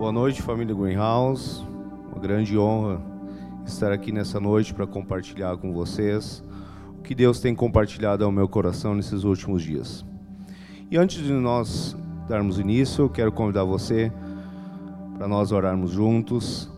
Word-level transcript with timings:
Boa 0.00 0.12
noite, 0.12 0.40
família 0.40 0.74
Greenhouse. 0.74 1.62
Uma 2.10 2.18
grande 2.18 2.56
honra 2.56 3.02
estar 3.66 3.92
aqui 3.92 4.10
nessa 4.10 4.40
noite 4.40 4.72
para 4.72 4.86
compartilhar 4.86 5.58
com 5.58 5.74
vocês 5.74 6.42
o 6.98 7.02
que 7.02 7.14
Deus 7.14 7.38
tem 7.38 7.54
compartilhado 7.54 8.24
ao 8.24 8.32
meu 8.32 8.48
coração 8.48 8.94
nesses 8.94 9.24
últimos 9.24 9.62
dias. 9.62 10.02
E 10.90 10.96
antes 10.96 11.22
de 11.22 11.30
nós 11.34 11.94
darmos 12.26 12.58
início, 12.58 13.02
eu 13.02 13.10
quero 13.10 13.30
convidar 13.30 13.64
você 13.64 14.10
para 15.18 15.28
nós 15.28 15.52
orarmos 15.52 15.90
juntos 15.90 16.72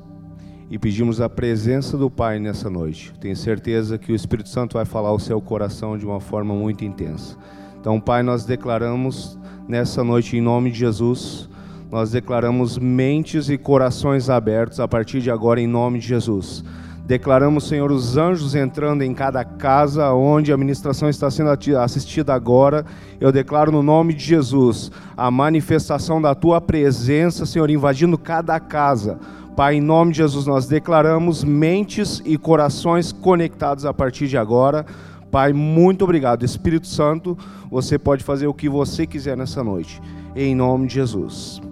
e 0.68 0.76
pedirmos 0.76 1.20
a 1.20 1.28
presença 1.28 1.96
do 1.96 2.10
Pai 2.10 2.40
nessa 2.40 2.68
noite. 2.68 3.14
Tenho 3.20 3.36
certeza 3.36 3.98
que 3.98 4.10
o 4.10 4.16
Espírito 4.16 4.48
Santo 4.48 4.72
vai 4.72 4.84
falar 4.84 5.10
ao 5.10 5.20
seu 5.20 5.40
coração 5.40 5.96
de 5.96 6.04
uma 6.04 6.18
forma 6.18 6.54
muito 6.56 6.84
intensa. 6.84 7.38
Então, 7.78 8.00
Pai, 8.00 8.24
nós 8.24 8.44
declaramos 8.44 9.38
nessa 9.68 10.02
noite, 10.02 10.36
em 10.36 10.40
nome 10.40 10.72
de 10.72 10.80
Jesus, 10.80 11.48
nós 11.92 12.10
declaramos 12.10 12.78
mentes 12.78 13.50
e 13.50 13.58
corações 13.58 14.30
abertos 14.30 14.80
a 14.80 14.88
partir 14.88 15.20
de 15.20 15.30
agora, 15.30 15.60
em 15.60 15.66
nome 15.66 15.98
de 15.98 16.08
Jesus. 16.08 16.64
Declaramos, 17.04 17.68
Senhor, 17.68 17.92
os 17.92 18.16
anjos 18.16 18.54
entrando 18.54 19.02
em 19.02 19.12
cada 19.12 19.44
casa 19.44 20.10
onde 20.14 20.50
a 20.50 20.56
ministração 20.56 21.10
está 21.10 21.30
sendo 21.30 21.50
assistida 21.78 22.32
agora. 22.32 22.86
Eu 23.20 23.30
declaro 23.30 23.70
no 23.70 23.82
nome 23.82 24.14
de 24.14 24.24
Jesus 24.24 24.90
a 25.14 25.30
manifestação 25.30 26.22
da 26.22 26.34
tua 26.34 26.62
presença, 26.62 27.44
Senhor, 27.44 27.68
invadindo 27.68 28.16
cada 28.16 28.58
casa. 28.58 29.18
Pai, 29.54 29.74
em 29.74 29.80
nome 29.82 30.12
de 30.12 30.18
Jesus, 30.18 30.46
nós 30.46 30.66
declaramos 30.66 31.44
mentes 31.44 32.22
e 32.24 32.38
corações 32.38 33.12
conectados 33.12 33.84
a 33.84 33.92
partir 33.92 34.28
de 34.28 34.38
agora 34.38 34.86
Pai, 35.30 35.54
muito 35.54 36.04
obrigado. 36.04 36.44
Espírito 36.44 36.86
Santo, 36.86 37.38
você 37.70 37.98
pode 37.98 38.22
fazer 38.22 38.46
o 38.46 38.52
que 38.52 38.68
você 38.68 39.06
quiser 39.06 39.34
nessa 39.34 39.64
noite, 39.64 39.98
em 40.36 40.54
nome 40.54 40.86
de 40.86 40.92
Jesus. 40.92 41.71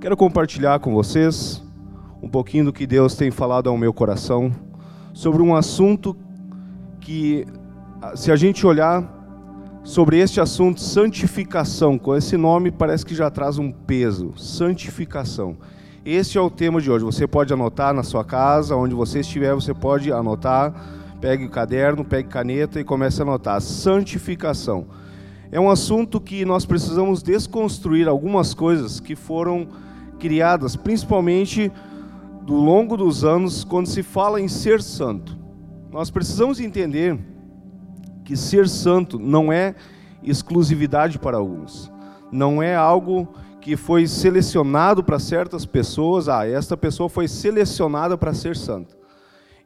Quero 0.00 0.16
compartilhar 0.16 0.80
com 0.80 0.94
vocês 0.94 1.62
um 2.22 2.28
pouquinho 2.28 2.64
do 2.66 2.72
que 2.72 2.86
Deus 2.86 3.14
tem 3.14 3.30
falado 3.30 3.68
ao 3.68 3.76
meu 3.76 3.92
coração 3.92 4.50
sobre 5.12 5.42
um 5.42 5.54
assunto 5.54 6.16
que, 7.00 7.46
se 8.14 8.32
a 8.32 8.36
gente 8.36 8.66
olhar 8.66 9.04
sobre 9.84 10.18
este 10.18 10.40
assunto, 10.40 10.80
santificação, 10.80 11.98
com 11.98 12.16
esse 12.16 12.36
nome 12.36 12.70
parece 12.70 13.04
que 13.04 13.14
já 13.14 13.30
traz 13.30 13.58
um 13.58 13.70
peso, 13.70 14.32
santificação. 14.36 15.58
Este 16.04 16.38
é 16.38 16.40
o 16.40 16.50
tema 16.50 16.80
de 16.80 16.90
hoje. 16.90 17.04
Você 17.04 17.26
pode 17.26 17.52
anotar 17.52 17.92
na 17.92 18.02
sua 18.02 18.24
casa, 18.24 18.74
onde 18.74 18.94
você 18.94 19.20
estiver, 19.20 19.54
você 19.54 19.74
pode 19.74 20.10
anotar 20.10 20.74
Pegue 21.20 21.44
o 21.44 21.50
caderno, 21.50 22.02
pegue 22.02 22.28
caneta 22.30 22.80
e 22.80 22.84
comece 22.84 23.20
a 23.20 23.24
anotar. 23.24 23.60
Santificação. 23.60 24.86
É 25.52 25.60
um 25.60 25.68
assunto 25.68 26.18
que 26.18 26.46
nós 26.46 26.64
precisamos 26.64 27.22
desconstruir 27.22 28.08
algumas 28.08 28.54
coisas 28.54 29.00
que 29.00 29.14
foram 29.14 29.68
criadas, 30.20 30.76
principalmente 30.76 31.72
do 32.42 32.54
longo 32.54 32.96
dos 32.96 33.24
anos, 33.24 33.64
quando 33.64 33.86
se 33.86 34.02
fala 34.02 34.40
em 34.40 34.46
ser 34.46 34.82
santo. 34.82 35.36
Nós 35.90 36.10
precisamos 36.10 36.60
entender 36.60 37.18
que 38.24 38.36
ser 38.36 38.68
santo 38.68 39.18
não 39.18 39.52
é 39.52 39.74
exclusividade 40.22 41.18
para 41.18 41.38
alguns. 41.38 41.90
Não 42.30 42.62
é 42.62 42.76
algo 42.76 43.28
que 43.60 43.76
foi 43.76 44.06
selecionado 44.06 45.02
para 45.02 45.18
certas 45.18 45.66
pessoas. 45.66 46.28
Ah, 46.28 46.46
esta 46.46 46.76
pessoa 46.76 47.08
foi 47.08 47.26
selecionada 47.26 48.16
para 48.16 48.32
ser 48.32 48.56
santa. 48.56 48.96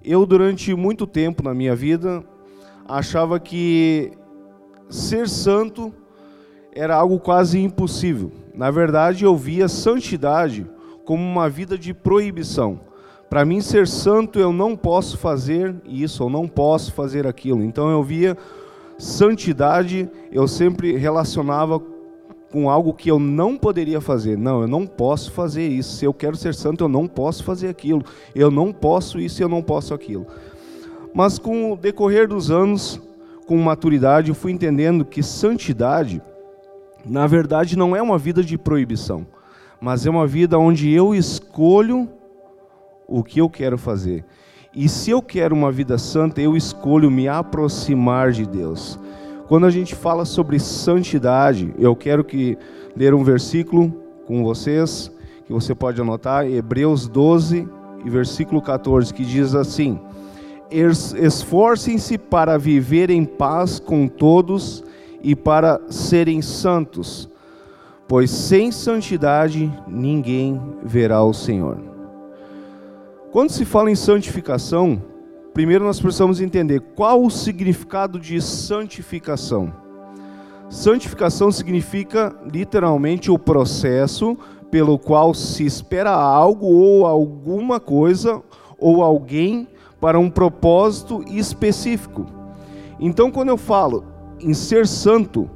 Eu, 0.03 0.25
durante 0.25 0.75
muito 0.75 1.07
tempo 1.07 1.43
na 1.43 1.53
minha 1.53 1.75
vida, 1.75 2.25
achava 2.87 3.39
que 3.41 4.13
ser 4.89 5.29
santo 5.29 5.93
era 6.73 6.95
algo 6.97 7.19
quase 7.19 7.61
impossível. 7.61 8.33
Na 8.55 8.71
verdade, 8.71 9.25
eu 9.25 9.37
via 9.37 9.69
santidade 9.69 10.67
como 11.05 11.23
uma 11.23 11.49
vida 11.49 11.77
de 11.77 11.93
proibição. 11.93 12.81
Para 13.29 13.45
mim, 13.45 13.61
ser 13.61 13.89
santo, 13.89 14.39
eu 14.39 14.53
não 14.53 14.77
posso 14.77 15.19
fazer 15.19 15.75
isso, 15.85 16.23
eu 16.23 16.31
não 16.31 16.47
posso 16.47 16.93
fazer 16.93 17.27
aquilo. 17.27 17.65
Então, 17.65 17.91
eu 17.91 18.03
via 18.03 18.37
santidade, 18.97 20.09
eu 20.31 20.47
sempre 20.47 20.97
relacionava 20.97 21.83
com 22.53 22.71
algo 22.71 22.95
que 22.95 23.11
eu 23.11 23.19
não 23.19 23.57
poderia 23.57 24.01
fazer. 24.01 24.39
Não, 24.39 24.63
eu 24.63 24.69
não 24.69 24.87
posso 24.87 25.33
fazer 25.33 25.67
isso. 25.67 25.97
Se 25.97 26.05
eu 26.05 26.15
quero 26.15 26.37
ser 26.37 26.55
santo, 26.55 26.85
eu 26.85 26.89
não 26.89 27.09
posso 27.09 27.43
fazer 27.43 27.67
aquilo. 27.67 28.05
Eu 28.33 28.49
não 28.49 28.73
posso 28.73 29.19
isso, 29.19 29.43
eu 29.43 29.49
não 29.49 29.61
posso 29.61 29.93
aquilo. 29.93 30.25
Mas 31.13 31.37
com 31.37 31.73
o 31.73 31.77
decorrer 31.77 32.29
dos 32.29 32.53
anos, 32.53 33.01
com 33.47 33.57
maturidade, 33.59 34.29
eu 34.29 34.35
fui 34.37 34.53
entendendo 34.53 35.05
que 35.05 35.23
santidade, 35.23 36.23
na 37.05 37.27
verdade, 37.27 37.77
não 37.77 37.95
é 37.95 38.01
uma 38.01 38.19
vida 38.19 38.43
de 38.43 38.57
proibição, 38.57 39.27
mas 39.81 40.07
é 40.07 40.11
uma 40.11 40.27
vida 40.27 40.59
onde 40.59 40.91
eu 40.91 41.15
escolho 41.15 42.09
o 43.07 43.23
que 43.23 43.41
eu 43.41 43.51
quero 43.51 43.77
fazer. 43.77 44.25
E 44.75 44.89
se 44.89 45.11
eu 45.11 45.23
quero 45.23 45.55
uma 45.55 45.71
vida 45.71 45.99
santa, 45.99 46.41
eu 46.41 46.57
escolho 46.57 47.11
me 47.11 47.29
aproximar 47.29 48.33
de 48.33 48.47
Deus. 48.47 48.99
Quando 49.47 49.67
a 49.67 49.71
gente 49.71 49.95
fala 49.95 50.25
sobre 50.25 50.59
santidade, 50.59 51.73
eu 51.79 51.95
quero 51.95 52.25
que 52.25 52.57
ler 52.97 53.15
um 53.15 53.23
versículo 53.23 53.93
com 54.27 54.43
vocês, 54.43 55.13
que 55.47 55.53
você 55.53 55.75
pode 55.75 56.01
anotar, 56.01 56.47
Hebreus 56.47 57.07
12 57.07 57.69
e 58.05 58.11
versículo 58.11 58.63
14, 58.63 59.13
que 59.13 59.25
diz 59.25 59.55
assim: 59.55 60.01
Esforcem-se 60.71 62.17
para 62.17 62.59
viver 62.59 63.11
em 63.11 63.25
paz 63.25 63.79
com 63.79 64.09
todos 64.09 64.83
e 65.25 65.35
para 65.35 65.81
serem 65.89 66.43
santos, 66.43 67.31
pois 68.07 68.31
sem 68.31 68.71
santidade 68.71 69.73
ninguém 69.89 70.61
verá 70.85 71.25
o 71.25 71.33
Senhor. 71.33 71.79
Quando 73.33 73.51
se 73.51 73.65
fala 73.65 73.91
em 73.91 73.95
santificação, 73.95 75.03
primeiro 75.55 75.83
nós 75.83 75.99
precisamos 75.99 76.43
entender 76.43 76.81
qual 76.95 77.25
o 77.25 77.31
significado 77.31 78.21
de 78.21 78.41
santificação. 78.41 79.73
Santificação 80.69 81.51
significa 81.51 82.37
literalmente 82.45 83.31
o 83.31 83.39
processo 83.39 84.37
pelo 84.71 84.99
qual 84.99 85.33
se 85.33 85.65
espera 85.65 86.11
algo 86.11 86.67
ou 86.67 87.07
alguma 87.07 87.81
coisa 87.81 88.43
ou 88.79 89.03
alguém 89.03 89.69
para 90.01 90.19
um 90.19 90.29
propósito 90.29 91.25
específico. 91.29 92.27
Então, 93.01 93.31
quando 93.31 93.49
eu 93.49 93.57
falo 93.57 94.14
em 94.41 94.55
ser 94.55 94.87
santo, 94.87 95.49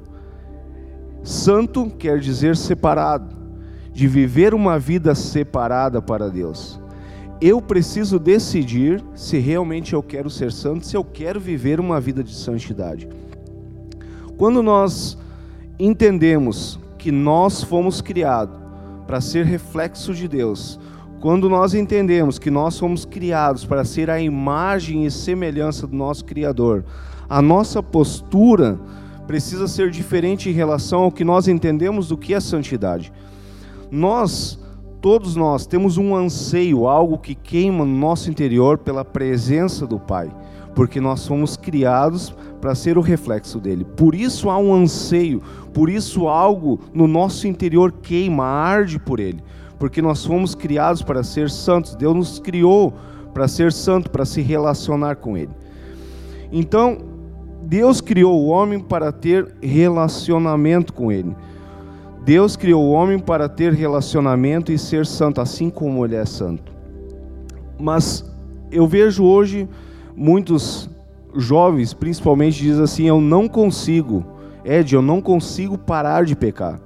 santo 1.23 1.91
quer 1.99 2.19
dizer 2.19 2.57
separado, 2.57 3.37
de 3.93 4.07
viver 4.07 4.55
uma 4.55 4.79
vida 4.79 5.15
separada 5.15 6.01
para 6.01 6.31
Deus 6.31 6.81
eu 7.41 7.63
preciso 7.63 8.19
decidir 8.19 9.03
se 9.15 9.39
realmente 9.39 9.95
eu 9.95 10.03
quero 10.03 10.29
ser 10.29 10.51
santo, 10.51 10.87
se 10.87 10.97
eu 10.97 11.05
quero 11.05 11.39
viver 11.39 11.79
uma 11.79 12.01
vida 12.01 12.23
de 12.23 12.35
santidade. 12.35 13.09
Quando 14.37 14.63
nós 14.63 15.17
entendemos 15.79 16.79
que 16.99 17.13
nós 17.13 17.63
fomos 17.63 18.01
criados 18.01 18.59
para 19.07 19.21
ser 19.21 19.47
reflexo 19.47 20.13
de 20.13 20.27
Deus, 20.27 20.81
quando 21.21 21.49
nós 21.49 21.75
entendemos 21.75 22.39
que 22.39 22.51
nós 22.51 22.79
fomos 22.79 23.05
criados 23.05 23.65
para 23.65 23.85
ser 23.85 24.11
a 24.11 24.21
imagem 24.21 25.05
e 25.05 25.11
semelhança 25.11 25.87
do 25.87 25.97
nosso 25.97 26.25
Criador, 26.25 26.85
a 27.29 27.43
nossa 27.43 27.83
postura 27.83 28.79
precisa 29.27 29.69
ser 29.69 29.91
diferente 29.91 30.49
em 30.49 30.53
relação 30.53 31.03
ao 31.03 31.13
que 31.13 31.25
nós 31.25 31.49
entendemos 31.49 32.09
do 32.09 32.17
que 32.17 32.33
é 32.33 32.41
santidade. 32.41 33.13
Nós 33.91 34.59
Todos 35.01 35.37
nós 35.37 35.65
temos 35.65 35.97
um 35.97 36.17
anseio, 36.17 36.89
algo 36.89 37.19
que 37.19 37.33
queima 37.33 37.85
no 37.85 37.97
nosso 37.97 38.29
interior 38.29 38.79
pela 38.79 39.05
presença 39.05 39.87
do 39.87 40.01
Pai, 40.01 40.29
porque 40.75 41.01
nós 41.01 41.25
fomos 41.25 41.57
criados 41.57 42.35
para 42.61 42.75
ser 42.75 42.99
o 42.99 43.01
reflexo 43.01 43.61
dele. 43.61 43.85
Por 43.85 44.13
isso 44.13 44.51
há 44.51 44.59
um 44.59 44.75
anseio, 44.75 45.41
por 45.73 45.89
isso 45.89 46.27
algo 46.27 46.81
no 46.93 47.07
nosso 47.07 47.47
interior 47.47 47.93
queima, 48.03 48.45
arde 48.45 48.99
por 48.99 49.21
ele, 49.21 49.41
porque 49.79 50.03
nós 50.03 50.25
fomos 50.25 50.57
criados 50.57 51.01
para 51.01 51.23
ser 51.23 51.49
santos. 51.49 51.95
Deus 51.95 52.17
nos 52.17 52.39
criou 52.41 52.93
para 53.33 53.47
ser 53.47 53.73
santo, 53.73 54.11
para 54.11 54.25
se 54.25 54.41
relacionar 54.41 55.15
com 55.15 55.37
ele. 55.37 55.53
Então, 56.51 56.99
Deus 57.69 58.01
criou 58.01 58.43
o 58.43 58.47
homem 58.47 58.81
para 58.81 59.13
ter 59.13 59.55
relacionamento 59.61 60.91
com 60.91 61.13
ele. 61.13 61.37
Deus 62.25 62.57
criou 62.57 62.83
o 62.83 62.93
homem 62.93 63.19
para 63.19 63.47
ter 63.47 63.75
relacionamento 63.75 64.73
e 64.73 64.79
ser 64.79 65.05
santo, 65.05 65.39
assim 65.39 65.69
como 65.69 66.03
ele 66.03 66.17
é 66.17 66.25
santo. 66.25 66.73
Mas 67.79 68.25
eu 68.73 68.87
vejo 68.87 69.23
hoje 69.23 69.69
muitos 70.17 70.89
jovens, 71.37 71.93
principalmente, 71.93 72.63
dizem 72.63 72.85
assim: 72.85 73.05
Eu 73.05 73.21
não 73.21 73.47
consigo, 73.47 74.25
Ed, 74.65 74.95
eu 74.95 75.03
não 75.03 75.21
consigo 75.21 75.77
parar 75.77 76.25
de 76.25 76.35
pecar. 76.35 76.81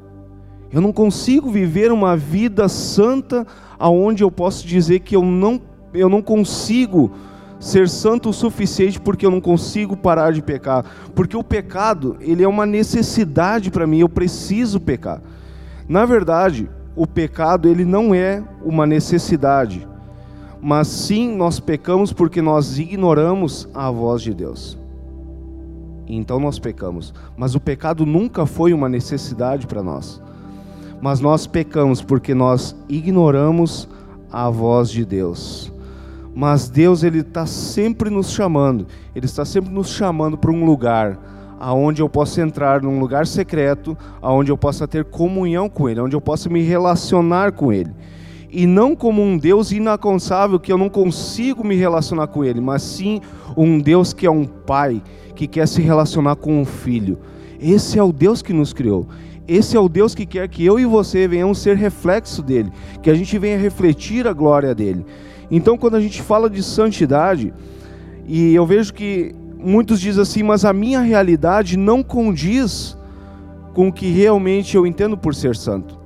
Eu 0.73 0.81
não 0.81 0.93
consigo 0.93 1.49
viver 1.49 1.93
uma 1.93 2.17
vida 2.17 2.69
santa 2.69 3.47
aonde 3.79 4.25
eu 4.25 4.33
posso 4.33 4.67
dizer 4.67 4.99
que 4.99 5.15
eu 5.15 5.23
não, 5.23 5.61
eu 5.95 6.09
não 6.09 6.21
consigo 6.21 7.13
ser 7.63 7.89
santo 7.89 8.31
o 8.31 8.33
suficiente 8.33 9.01
porque 9.01 9.25
eu 9.25 9.31
não 9.31 9.41
consigo 9.41 9.97
parar 9.97 10.33
de 10.33 10.43
pecar, 10.43 10.85
porque 11.15 11.37
o 11.37 11.45
pecado, 11.45 12.17
ele 12.21 12.43
é 12.43 12.49
uma 12.49 12.67
necessidade 12.67 13.71
para 13.71 13.87
mim, 13.87 14.01
eu 14.01 14.09
preciso 14.09 14.81
pecar. 14.81 15.23
Na 15.89 16.05
verdade, 16.05 16.69
o 16.97 17.07
pecado 17.07 17.69
ele 17.69 17.85
não 17.85 18.13
é 18.13 18.43
uma 18.65 18.85
necessidade, 18.85 19.87
mas 20.61 20.89
sim 20.89 21.37
nós 21.37 21.61
pecamos 21.61 22.13
porque 22.13 22.43
nós 22.43 22.81
ignoramos 22.81 23.69
a 23.73 23.89
voz 23.93 24.23
de 24.23 24.35
Deus. 24.35 24.77
Então 26.09 26.41
nós 26.41 26.59
pecamos, 26.59 27.15
mas 27.37 27.55
o 27.55 27.61
pecado 27.61 28.05
nunca 28.05 28.45
foi 28.45 28.73
uma 28.73 28.89
necessidade 28.89 29.69
para 29.69 29.85
nós. 29.85 30.21
Mas 31.01 31.21
nós 31.21 31.47
pecamos 31.47 32.03
porque 32.03 32.35
nós 32.35 32.75
ignoramos 32.89 33.89
a 34.33 34.51
voz 34.51 34.91
de 34.91 35.05
Deus. 35.05 35.72
Mas 36.35 36.69
Deus 36.69 37.03
ele 37.03 37.21
está 37.21 37.47
sempre 37.47 38.09
nos 38.09 38.31
chamando, 38.31 38.87
Ele 39.15 39.27
está 39.27 39.45
sempre 39.45 39.71
nos 39.71 39.91
chamando 39.91 40.39
para 40.39 40.51
um 40.51 40.65
lugar 40.65 41.19
aonde 41.63 42.03
eu 42.03 42.09
possa 42.09 42.41
entrar 42.41 42.83
num 42.83 42.99
lugar 42.99 43.25
secreto, 43.25 43.97
aonde 44.21 44.51
eu 44.51 44.59
possa 44.59 44.89
ter 44.89 45.05
comunhão 45.05 45.69
com 45.69 45.89
Ele, 45.89 46.01
aonde 46.01 46.17
eu 46.17 46.21
possa 46.21 46.51
me 46.51 46.61
relacionar 46.61 47.53
com 47.53 47.73
Ele. 47.73 47.93
E 48.51 48.67
não 48.67 48.97
como 48.97 49.23
um 49.23 49.39
Deus 49.39 49.71
inalcançável 49.71 50.59
que 50.59 50.73
eu 50.73 50.77
não 50.77 50.89
consigo 50.89 51.65
me 51.65 51.77
relacionar 51.77 52.27
com 52.27 52.45
Ele, 52.45 52.61
mas 52.61 52.83
sim 52.83 53.21
um 53.57 53.79
Deus 53.79 54.13
que 54.13 54.27
é 54.27 54.31
um 54.31 54.45
Pai 54.45 55.01
que 55.37 55.47
quer 55.47 55.69
se 55.69 55.81
relacionar 55.81 56.35
com 56.35 56.61
um 56.61 56.65
filho. 56.65 57.19
Esse 57.61 57.97
é 57.97 58.03
o 58.03 58.13
Deus 58.13 58.43
que 58.43 58.53
nos 58.53 58.73
criou. 58.73 59.07
Esse 59.47 59.77
é 59.77 59.81
o 59.81 59.89
Deus 59.89 60.17
que 60.17 60.27
quer 60.27 60.49
que 60.49 60.65
eu 60.65 60.81
e 60.81 60.85
você 60.85 61.29
venhamos 61.29 61.59
ser 61.59 61.77
reflexo 61.77 62.43
dele, 62.43 62.73
que 63.03 63.09
a 63.09 63.15
gente 63.15 63.39
venha 63.39 63.57
refletir 63.57 64.27
a 64.27 64.33
glória 64.33 64.75
dele. 64.75 65.07
Então, 65.55 65.77
quando 65.77 65.97
a 65.97 66.01
gente 66.01 66.23
fala 66.23 66.49
de 66.49 66.63
santidade, 66.63 67.53
e 68.27 68.55
eu 68.55 68.65
vejo 68.65 68.95
que 68.95 69.35
muitos 69.59 70.01
dizem 70.01 70.23
assim, 70.23 70.43
mas 70.43 70.65
a 70.65 70.73
minha 70.73 71.01
realidade 71.01 71.77
não 71.77 72.03
condiz 72.03 72.97
com 73.75 73.89
o 73.89 73.93
que 73.93 74.11
realmente 74.11 74.75
eu 74.75 74.87
entendo 74.87 75.15
por 75.15 75.35
ser 75.35 75.55
santo. 75.55 76.01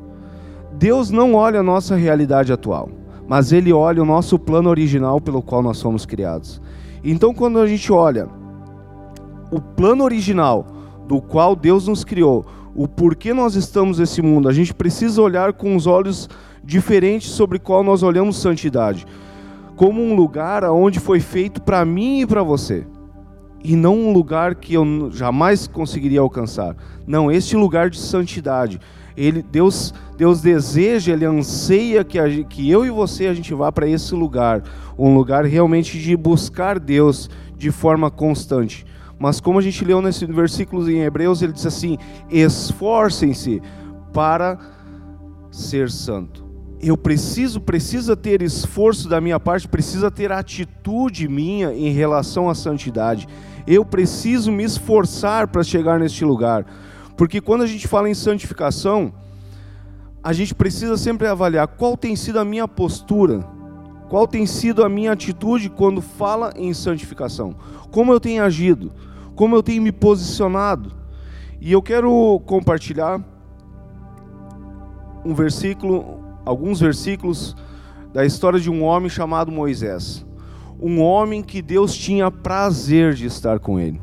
Deus 0.73 1.13
não 1.13 1.35
olha 1.35 1.61
a 1.61 1.63
nossa 1.63 1.95
realidade 1.95 2.53
atual, 2.53 2.89
mas 3.29 3.53
Ele 3.53 3.73
olha 3.73 4.03
o 4.03 4.07
nosso 4.07 4.37
plano 4.37 4.69
original 4.69 5.21
pelo 5.21 5.41
qual 5.41 5.63
nós 5.63 5.79
somos 5.79 6.05
criados. 6.05 6.61
Então, 7.05 7.33
quando 7.33 7.61
a 7.61 7.69
gente 7.69 7.93
olha 7.93 8.29
o 9.53 9.61
plano 9.61 10.03
original 10.03 10.67
do 11.07 11.21
qual 11.21 11.55
Deus 11.55 11.87
nos 11.87 12.03
criou, 12.03 12.45
o 12.75 12.89
porquê 12.89 13.33
nós 13.33 13.55
estamos 13.55 14.01
nesse 14.01 14.21
mundo, 14.21 14.49
a 14.49 14.53
gente 14.53 14.75
precisa 14.75 15.23
olhar 15.23 15.53
com 15.53 15.77
os 15.77 15.87
olhos 15.87 16.29
diferentes 16.65 17.31
sobre 17.31 17.61
qual 17.61 17.85
nós 17.85 18.03
olhamos 18.03 18.39
santidade, 18.39 19.07
como 19.77 20.03
um 20.03 20.17
lugar 20.17 20.65
onde 20.65 20.99
foi 20.99 21.21
feito 21.21 21.63
para 21.63 21.85
mim 21.85 22.23
e 22.23 22.27
para 22.27 22.43
você 22.43 22.87
e 23.67 23.75
não 23.75 23.99
um 23.99 24.13
lugar 24.13 24.55
que 24.55 24.75
eu 24.75 25.11
jamais 25.11 25.67
conseguiria 25.67 26.21
alcançar. 26.21 26.77
Não, 27.05 27.33
este 27.33 27.57
lugar 27.57 27.91
de 27.91 27.99
santidade. 27.99 28.81
Ele, 29.17 29.43
Deus, 29.43 29.93
Deus 30.17 30.41
deseja, 30.41 31.13
Ele 31.13 31.25
anseia 31.25 32.05
que, 32.05 32.17
a, 32.17 32.45
que 32.45 32.71
eu 32.71 32.87
e 32.87 32.91
você 32.91 33.27
a 33.27 33.35
gente 33.35 33.53
vá 33.53 33.73
para 33.73 33.89
esse 33.89 34.15
lugar, 34.15 34.63
um 34.97 35.13
lugar 35.15 35.45
realmente 35.45 35.99
de 35.99 36.17
buscar 36.17 36.79
Deus 36.79 37.29
de 37.57 37.73
forma 37.73 38.09
constante. 38.09 38.87
Mas 39.19 39.41
como 39.41 39.59
a 39.59 39.63
gente 39.63 39.85
leu 39.85 40.01
nesse 40.01 40.25
versículo 40.27 40.89
em 40.89 41.01
Hebreus, 41.01 41.43
ele 41.43 41.53
diz 41.53 41.67
assim: 41.67 41.99
esforcem-se 42.31 43.61
para 44.13 44.59
ser 45.51 45.91
santo. 45.91 46.46
Eu 46.81 46.97
preciso, 46.97 47.61
precisa 47.61 48.17
ter 48.17 48.43
esforço 48.43 49.09
da 49.09 49.21
minha 49.21 49.41
parte, 49.41 49.67
precisa 49.67 50.11
ter 50.11 50.31
atitude 50.31 51.27
minha 51.27 51.73
em 51.73 51.91
relação 51.91 52.49
à 52.51 52.55
santidade 52.55 53.27
eu 53.67 53.85
preciso 53.85 54.53
me 54.53 54.63
esforçar 54.63 55.49
para 55.49 55.65
chegar 55.65 55.99
neste 55.99 56.25
lugar. 56.25 56.65
Porque 57.17 57.41
quando 57.41 57.63
a 57.63 57.67
gente 57.67 57.89
fala 57.89 58.09
em 58.09 58.15
santificação, 58.15 59.13
a 60.23 60.33
gente 60.33 60.55
precisa 60.55 60.97
sempre 60.97 61.27
avaliar 61.27 61.67
qual 61.67 61.97
tem 61.97 62.15
sido 62.15 62.39
a 62.39 62.45
minha 62.45 62.69
postura, 62.69 63.45
qual 64.09 64.27
tem 64.27 64.47
sido 64.47 64.85
a 64.85 64.89
minha 64.89 65.13
atitude 65.13 65.69
quando 65.69 66.01
fala 66.01 66.53
em 66.57 66.73
santificação, 66.73 67.57
como 67.91 68.13
eu 68.13 68.21
tenho 68.21 68.43
agido, 68.43 68.93
como 69.35 69.57
eu 69.57 69.63
tenho 69.63 69.83
me 69.83 69.91
posicionado. 69.91 70.93
E 71.61 71.73
eu 71.73 71.83
quero 71.83 72.41
compartilhar 72.47 73.21
um 75.25 75.35
versículo, 75.35 76.21
alguns 76.47 76.81
versículos 76.81 77.57
da 78.15 78.25
história 78.25 78.59
de 78.59 78.71
um 78.71 78.83
homem 78.83 79.11
chamado 79.11 79.53
Moisés. 79.53 80.25
Um 80.81 81.03
homem 81.03 81.43
que 81.43 81.61
Deus 81.61 81.95
tinha 81.95 82.31
prazer 82.31 83.13
de 83.13 83.27
estar 83.27 83.59
com 83.59 83.79
ele. 83.79 84.01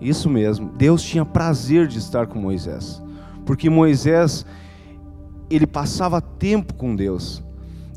Isso 0.00 0.28
mesmo, 0.28 0.70
Deus 0.76 1.02
tinha 1.02 1.24
prazer 1.24 1.88
de 1.88 1.98
estar 1.98 2.26
com 2.26 2.38
Moisés, 2.38 3.02
porque 3.46 3.70
Moisés 3.70 4.44
ele 5.48 5.66
passava 5.66 6.20
tempo 6.20 6.74
com 6.74 6.94
Deus. 6.94 7.42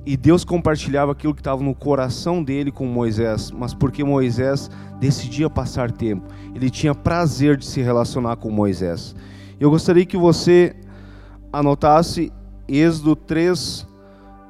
E 0.06 0.16
Deus 0.16 0.46
compartilhava 0.46 1.12
aquilo 1.12 1.36
que 1.36 1.42
estava 1.42 1.62
no 1.62 1.76
coração 1.76 2.42
dele 2.42 2.72
com 2.72 2.86
Moisés, 2.86 3.52
mas 3.52 3.74
porque 3.74 4.04
Moisés 4.04 4.72
decidia 5.00 5.50
passar 5.50 5.92
tempo, 5.92 6.26
ele 6.56 6.70
tinha 6.70 6.96
prazer 6.96 7.58
de 7.58 7.66
se 7.66 7.82
relacionar 7.82 8.38
com 8.38 8.50
Moisés. 8.50 9.14
Eu 9.60 9.70
gostaria 9.70 10.06
que 10.06 10.18
você 10.18 10.74
anotasse 11.52 12.32
Êxodo 12.72 13.16
3, 13.16 13.88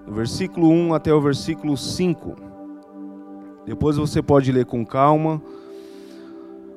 versículo 0.05 0.69
1 0.69 0.93
até 0.93 1.13
o 1.13 1.21
versículo 1.21 1.77
5. 1.77 2.35
Depois 3.65 3.95
você 3.95 4.21
pode 4.21 4.51
ler 4.51 4.65
com 4.65 4.85
calma. 4.85 5.41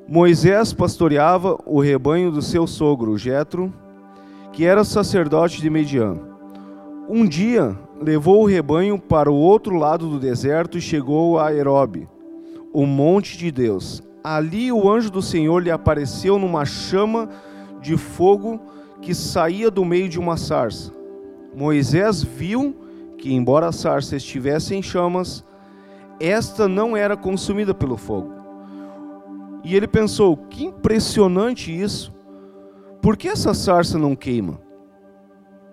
Moisés 0.07 0.71
pastoreava 0.71 1.59
o 1.65 1.81
rebanho 1.81 2.31
do 2.31 2.41
seu 2.41 2.65
sogro 2.65 3.17
Jetro, 3.17 3.73
que 4.53 4.63
era 4.63 4.85
sacerdote 4.85 5.61
de 5.61 5.69
Median. 5.69 6.17
Um 7.09 7.27
dia 7.27 7.77
levou 8.01 8.43
o 8.43 8.47
rebanho 8.47 8.97
para 8.97 9.29
o 9.29 9.35
outro 9.35 9.75
lado 9.75 10.09
do 10.09 10.19
deserto 10.19 10.77
e 10.77 10.81
chegou 10.81 11.37
a 11.39 11.47
Aerobe, 11.47 12.07
o 12.71 12.85
monte 12.85 13.37
de 13.37 13.51
Deus. 13.51 14.01
Ali 14.23 14.71
o 14.71 14.89
anjo 14.89 15.11
do 15.11 15.21
Senhor 15.21 15.61
lhe 15.61 15.71
apareceu 15.71 16.39
numa 16.39 16.63
chama 16.63 17.27
de 17.81 17.97
fogo 17.97 18.61
que 19.01 19.13
saía 19.13 19.69
do 19.69 19.83
meio 19.83 20.07
de 20.07 20.17
uma 20.17 20.37
sarça. 20.37 21.02
Moisés 21.55 22.23
viu 22.23 22.75
que, 23.17 23.33
embora 23.33 23.67
a 23.67 23.71
sarça 23.71 24.15
estivesse 24.15 24.75
em 24.75 24.81
chamas, 24.81 25.45
esta 26.19 26.67
não 26.67 26.95
era 26.95 27.15
consumida 27.15 27.73
pelo 27.73 27.97
fogo. 27.97 28.33
E 29.63 29.75
ele 29.75 29.87
pensou: 29.87 30.35
que 30.35 30.65
impressionante 30.65 31.71
isso! 31.71 32.13
Por 33.01 33.17
que 33.17 33.27
essa 33.27 33.53
sarça 33.53 33.97
não 33.97 34.15
queima? 34.15 34.59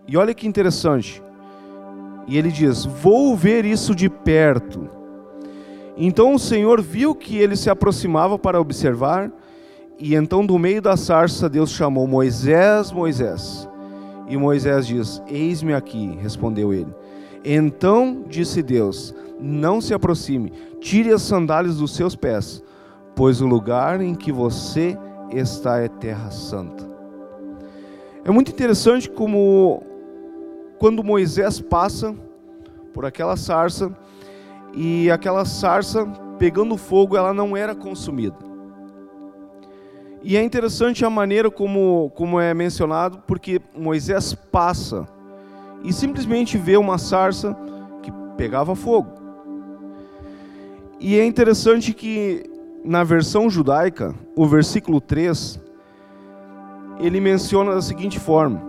E 0.07 0.17
olha 0.17 0.35
que 0.35 0.47
interessante. 0.47 1.23
E 2.27 2.37
ele 2.37 2.51
diz: 2.51 2.85
Vou 2.85 3.37
ver 3.37 3.65
isso 3.65 3.95
de 3.95 4.09
perto. 4.09 4.89
Então 5.97 6.35
o 6.35 6.39
Senhor 6.39 6.81
viu 6.81 7.15
que 7.15 7.37
ele 7.37 7.55
se 7.55 7.71
aproximava 7.71 8.39
para 8.39 8.61
observar, 8.61 9.31
e 9.99 10.15
então 10.15 10.45
do 10.45 10.59
meio 10.59 10.81
da 10.81 10.97
sarça 10.97 11.49
Deus 11.49 11.71
chamou 11.71 12.07
Moisés, 12.07 12.91
Moisés. 12.91 13.70
E 14.31 14.37
Moisés 14.37 14.87
diz: 14.87 15.21
Eis-me 15.27 15.75
aqui, 15.75 16.17
respondeu 16.23 16.73
ele. 16.73 16.95
Então 17.45 18.25
disse 18.29 18.63
Deus: 18.63 19.15
não 19.41 19.81
se 19.81 19.93
aproxime, 19.93 20.53
tire 20.81 21.13
as 21.13 21.23
sandálias 21.23 21.79
dos 21.79 21.95
seus 21.95 22.15
pés, 22.15 22.63
pois 23.17 23.41
o 23.41 23.47
lugar 23.47 24.01
em 24.01 24.15
que 24.15 24.31
você 24.31 24.97
está 25.33 25.79
é 25.79 25.89
terra 25.89 26.31
santa. 26.31 26.89
É 28.25 28.31
muito 28.31 28.53
interessante 28.53 29.11
como 29.11 29.83
quando 30.79 31.03
Moisés 31.03 31.61
passa 31.61 32.15
por 32.93 33.05
aquela 33.05 33.37
sarça 33.37 33.95
e 34.75 35.11
aquela 35.11 35.45
sarça 35.45 36.07
pegando 36.39 36.77
fogo, 36.77 37.17
ela 37.17 37.35
não 37.35 37.57
era 37.57 37.75
consumida. 37.75 38.50
E 40.23 40.37
é 40.37 40.43
interessante 40.43 41.05
a 41.05 41.11
maneira 41.11 41.51
como, 41.51 42.13
como 42.15 42.39
é 42.39 42.53
mencionado, 42.53 43.23
porque 43.27 43.61
Moisés 43.75 44.35
passa 44.35 45.07
e 45.83 45.93
simplesmente 45.93 46.59
vê 46.59 46.77
uma 46.77 46.99
sarça 46.99 47.57
que 48.03 48.13
pegava 48.37 48.75
fogo. 48.77 49.11
E 50.99 51.19
é 51.19 51.25
interessante 51.25 51.95
que 51.95 52.45
na 52.85 53.03
versão 53.03 53.49
judaica, 53.49 54.15
o 54.37 54.47
versículo 54.47 55.01
3, 55.01 55.59
ele 57.01 57.21
menciona 57.21 57.75
da 57.75 57.81
seguinte 57.81 58.19
forma: 58.19 58.63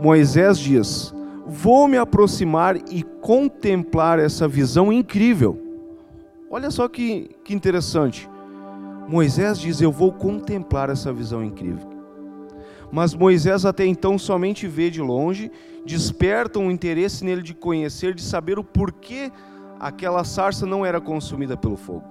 Moisés 0.00 0.58
diz: 0.58 1.14
Vou 1.46 1.88
me 1.88 1.96
aproximar 1.96 2.76
e 2.90 3.02
contemplar 3.22 4.18
essa 4.18 4.46
visão 4.46 4.92
incrível. 4.92 5.58
Olha 6.50 6.70
só 6.70 6.86
que, 6.88 7.30
que 7.42 7.54
interessante. 7.54 8.28
Moisés 9.08 9.58
diz: 9.58 9.80
Eu 9.80 9.92
vou 9.92 10.12
contemplar 10.12 10.90
essa 10.90 11.12
visão 11.12 11.44
incrível. 11.44 11.88
Mas 12.90 13.14
Moisés 13.14 13.64
até 13.64 13.84
então 13.84 14.18
somente 14.18 14.66
vê 14.66 14.88
de 14.88 15.00
longe, 15.00 15.50
desperta 15.84 16.58
um 16.58 16.70
interesse 16.70 17.24
nele 17.24 17.42
de 17.42 17.52
conhecer, 17.52 18.14
de 18.14 18.22
saber 18.22 18.58
o 18.58 18.64
porquê 18.64 19.32
aquela 19.80 20.24
sarça 20.24 20.64
não 20.64 20.86
era 20.86 21.00
consumida 21.00 21.56
pelo 21.56 21.76
fogo. 21.76 22.04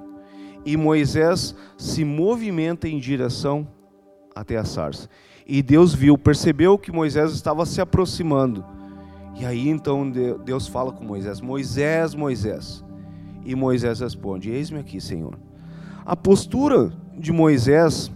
E 0.66 0.76
Moisés 0.78 1.56
se 1.78 2.04
movimenta 2.04 2.88
em 2.88 3.00
direção 3.00 3.68
até 4.36 4.58
a 4.58 4.66
sarça. 4.66 5.10
E 5.46 5.62
Deus 5.62 5.94
viu, 5.94 6.18
percebeu 6.18 6.78
que 6.78 6.92
Moisés 6.92 7.32
estava 7.32 7.66
se 7.66 7.82
aproximando. 7.82 8.66
E 9.40 9.46
aí 9.46 9.68
então 9.68 10.10
Deus 10.10 10.68
fala 10.68 10.92
com 10.92 11.04
Moisés: 11.04 11.42
Moisés, 11.42 12.14
Moisés. 12.14 12.84
E 13.46 13.56
Moisés 13.56 14.00
responde: 14.00 14.50
Eis-me 14.50 14.80
aqui, 14.80 15.02
Senhor. 15.02 15.38
A 16.06 16.18
postura 16.18 16.92
de 17.18 17.32
Moisés 17.32 18.12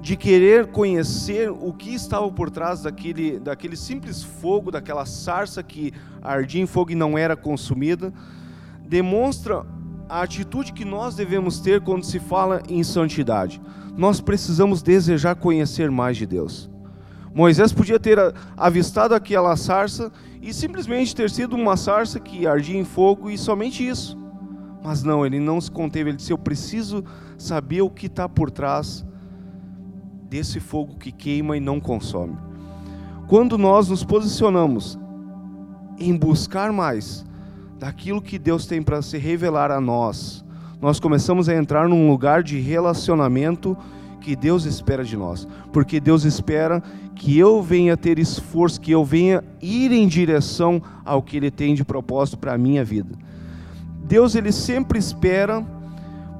de 0.00 0.16
querer 0.16 0.68
conhecer 0.68 1.50
o 1.50 1.72
que 1.72 1.92
estava 1.92 2.30
por 2.30 2.50
trás 2.50 2.82
daquele, 2.82 3.40
daquele 3.40 3.76
simples 3.76 4.22
fogo, 4.22 4.70
daquela 4.70 5.04
sarça 5.04 5.60
que 5.60 5.92
ardia 6.22 6.62
em 6.62 6.66
fogo 6.66 6.92
e 6.92 6.94
não 6.94 7.18
era 7.18 7.36
consumida, 7.36 8.12
demonstra 8.86 9.66
a 10.08 10.22
atitude 10.22 10.72
que 10.72 10.84
nós 10.84 11.16
devemos 11.16 11.58
ter 11.58 11.80
quando 11.80 12.04
se 12.04 12.20
fala 12.20 12.62
em 12.68 12.84
santidade. 12.84 13.60
Nós 13.96 14.20
precisamos 14.20 14.82
desejar 14.82 15.34
conhecer 15.34 15.90
mais 15.90 16.16
de 16.16 16.26
Deus. 16.26 16.70
Moisés 17.34 17.72
podia 17.72 17.98
ter 17.98 18.18
avistado 18.56 19.16
aquela 19.16 19.56
sarça 19.56 20.12
e 20.40 20.54
simplesmente 20.54 21.14
ter 21.14 21.28
sido 21.28 21.56
uma 21.56 21.76
sarça 21.76 22.20
que 22.20 22.46
ardia 22.46 22.78
em 22.78 22.84
fogo 22.84 23.28
e 23.28 23.36
somente 23.36 23.86
isso. 23.86 24.16
Mas 24.82 25.02
não, 25.02 25.24
ele 25.26 25.40
não 25.40 25.60
se 25.60 25.70
conteve, 25.70 26.10
ele 26.10 26.16
disse: 26.16 26.32
Eu 26.32 26.38
preciso 26.38 27.04
saber 27.36 27.82
o 27.82 27.90
que 27.90 28.06
está 28.06 28.28
por 28.28 28.50
trás 28.50 29.04
desse 30.28 30.60
fogo 30.60 30.96
que 30.96 31.10
queima 31.10 31.56
e 31.56 31.60
não 31.60 31.80
consome. 31.80 32.36
Quando 33.26 33.58
nós 33.58 33.88
nos 33.88 34.04
posicionamos 34.04 34.98
em 35.98 36.16
buscar 36.16 36.72
mais 36.72 37.24
daquilo 37.78 38.22
que 38.22 38.38
Deus 38.38 38.66
tem 38.66 38.82
para 38.82 39.02
se 39.02 39.18
revelar 39.18 39.70
a 39.70 39.80
nós, 39.80 40.44
nós 40.80 41.00
começamos 41.00 41.48
a 41.48 41.54
entrar 41.54 41.88
num 41.88 42.08
lugar 42.08 42.42
de 42.42 42.58
relacionamento 42.58 43.76
que 44.20 44.36
Deus 44.36 44.64
espera 44.64 45.04
de 45.04 45.16
nós, 45.16 45.46
porque 45.72 46.00
Deus 46.00 46.24
espera 46.24 46.82
que 47.14 47.36
eu 47.36 47.62
venha 47.62 47.96
ter 47.96 48.18
esforço, 48.18 48.80
que 48.80 48.92
eu 48.92 49.04
venha 49.04 49.42
ir 49.60 49.92
em 49.92 50.06
direção 50.06 50.82
ao 51.04 51.22
que 51.22 51.36
Ele 51.36 51.50
tem 51.50 51.74
de 51.74 51.84
propósito 51.84 52.38
para 52.38 52.54
a 52.54 52.58
minha 52.58 52.84
vida. 52.84 53.16
Deus 54.08 54.34
ele 54.34 54.50
sempre 54.50 54.98
espera, 54.98 55.64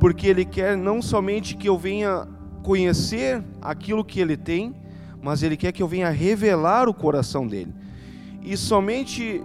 porque 0.00 0.26
Ele 0.26 0.44
quer 0.44 0.76
não 0.76 1.02
somente 1.02 1.54
que 1.54 1.68
eu 1.68 1.76
venha 1.76 2.26
conhecer 2.62 3.44
aquilo 3.60 4.04
que 4.04 4.20
Ele 4.20 4.38
tem, 4.38 4.75
mas 5.22 5.42
Ele 5.42 5.56
quer 5.56 5.70
que 5.72 5.82
eu 5.82 5.87
venha 5.87 6.08
revelar 6.08 6.88
o 6.88 6.94
coração 6.94 7.46
dele. 7.46 7.75
E 8.42 8.56
somente, 8.56 9.42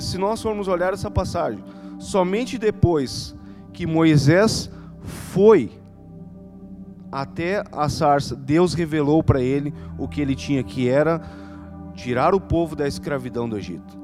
se 0.00 0.18
nós 0.18 0.42
formos 0.42 0.66
olhar 0.66 0.92
essa 0.92 1.10
passagem, 1.10 1.62
somente 1.98 2.58
depois 2.58 3.36
que 3.72 3.86
Moisés 3.86 4.68
foi 5.04 5.70
até 7.12 7.62
a 7.70 7.88
sarça, 7.88 8.34
Deus 8.34 8.74
revelou 8.74 9.22
para 9.22 9.40
ele 9.40 9.72
o 9.96 10.08
que 10.08 10.20
ele 10.20 10.34
tinha, 10.34 10.62
que 10.64 10.88
era 10.88 11.20
tirar 11.94 12.34
o 12.34 12.40
povo 12.40 12.74
da 12.74 12.88
escravidão 12.88 13.48
do 13.48 13.56
Egito. 13.56 13.98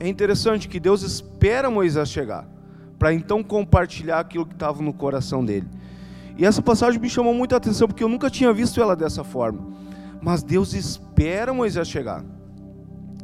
É 0.00 0.08
interessante 0.08 0.68
que 0.68 0.80
Deus 0.80 1.02
espera 1.02 1.70
Moisés 1.70 2.08
chegar, 2.08 2.55
para 2.98 3.12
então 3.12 3.42
compartilhar 3.42 4.20
aquilo 4.20 4.46
que 4.46 4.54
estava 4.54 4.82
no 4.82 4.92
coração 4.92 5.44
dele. 5.44 5.66
E 6.38 6.44
essa 6.44 6.60
passagem 6.60 7.00
me 7.00 7.08
chamou 7.08 7.34
muita 7.34 7.56
atenção, 7.56 7.88
porque 7.88 8.04
eu 8.04 8.08
nunca 8.08 8.28
tinha 8.28 8.52
visto 8.52 8.80
ela 8.80 8.94
dessa 8.94 9.24
forma. 9.24 9.60
Mas 10.20 10.42
Deus 10.42 10.74
espera 10.74 11.52
Moisés 11.52 11.88
chegar. 11.88 12.24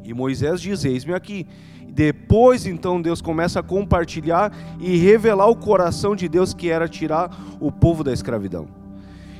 E 0.05 0.15
Moisés 0.15 0.61
diz: 0.61 0.85
Eis-me 0.85 1.15
aqui. 1.15 1.47
Depois, 1.89 2.65
então, 2.65 3.03
Deus 3.03 3.21
começa 3.21 3.61
a 3.61 3.63
compartilhar 3.63 4.51
e 4.81 4.97
revelar 4.97 5.47
o 5.49 5.57
coração 5.57 6.17
de 6.17 6.27
Deus, 6.27 6.55
que 6.55 6.71
era 6.71 6.89
tirar 6.89 7.31
o 7.61 7.71
povo 7.71 8.03
da 8.03 8.13
escravidão. 8.13 8.67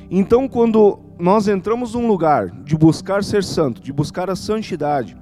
Então, 0.09 0.47
quando 0.47 0.99
nós 1.17 1.47
entramos 1.47 1.95
num 1.95 2.07
lugar 2.07 2.49
de 2.49 2.77
buscar 2.77 3.23
ser 3.23 3.43
santo, 3.43 3.81
de 3.81 3.91
buscar 3.91 4.29
a 4.29 4.35
santidade, 4.35 5.17